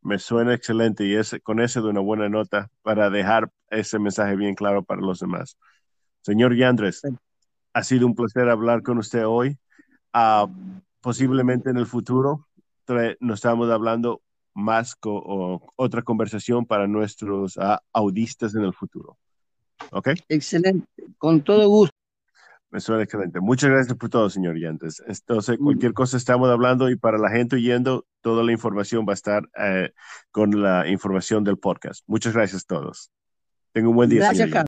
Me 0.04 0.20
suena 0.20 0.54
excelente 0.54 1.06
y 1.06 1.16
es 1.16 1.36
con 1.42 1.60
ese 1.60 1.82
de 1.82 1.88
una 1.88 2.02
buena 2.02 2.30
nota 2.30 2.70
para 2.84 3.10
dejar 3.10 3.50
ese 3.70 3.98
mensaje 3.98 4.36
bien 4.36 4.54
claro 4.54 4.84
para 4.84 5.02
los 5.02 5.20
demás. 5.20 5.58
Señor 6.22 6.56
Yandres, 6.56 7.02
ha 7.74 7.84
sido 7.84 8.06
un 8.06 8.14
placer 8.14 8.48
hablar 8.50 8.84
con 8.84 9.00
usted 9.00 9.26
hoy. 9.26 9.58
Uh, 10.14 10.48
posiblemente 11.02 11.70
en 11.70 11.78
el 11.78 11.86
futuro 11.86 12.48
nos 13.20 13.40
estamos 13.40 13.70
hablando 13.70 14.22
más 14.54 14.96
con 14.96 15.60
otra 15.76 16.02
conversación 16.02 16.66
para 16.66 16.88
nuestros 16.88 17.58
ah, 17.58 17.82
audistas 17.94 18.56
en 18.56 18.64
el 18.64 18.74
futuro. 18.74 19.18
¿Ok? 19.92 20.10
Excelente, 20.28 20.88
con 21.18 21.42
todo 21.42 21.68
gusto. 21.68 21.96
Me 22.70 22.80
suena 22.80 23.04
excelente. 23.04 23.42
Muchas 23.42 23.70
gracias 23.70 23.98
por 23.98 24.10
todo, 24.10 24.30
señor 24.30 24.58
Yantes. 24.58 25.04
Entonces, 25.06 25.58
cualquier 25.58 25.94
cosa 25.94 26.16
estamos 26.16 26.50
hablando 26.50 26.90
y 26.90 26.96
para 26.96 27.18
la 27.18 27.30
gente 27.30 27.58
oyendo, 27.58 28.06
toda 28.22 28.44
la 28.44 28.54
información 28.54 29.06
va 29.06 29.12
a 29.12 29.16
estar 29.16 29.50
eh, 29.58 29.92
con 30.32 30.62
la 30.62 30.88
información 30.88 31.44
del 31.44 31.58
podcast. 31.58 32.04
Muchas 32.08 32.34
gracias 32.34 32.64
a 32.64 32.68
todos. 32.68 33.12
Tengo 33.74 33.90
un 33.90 33.96
buen 33.98 34.10
día. 34.10 34.20
Gracias, 34.22 34.52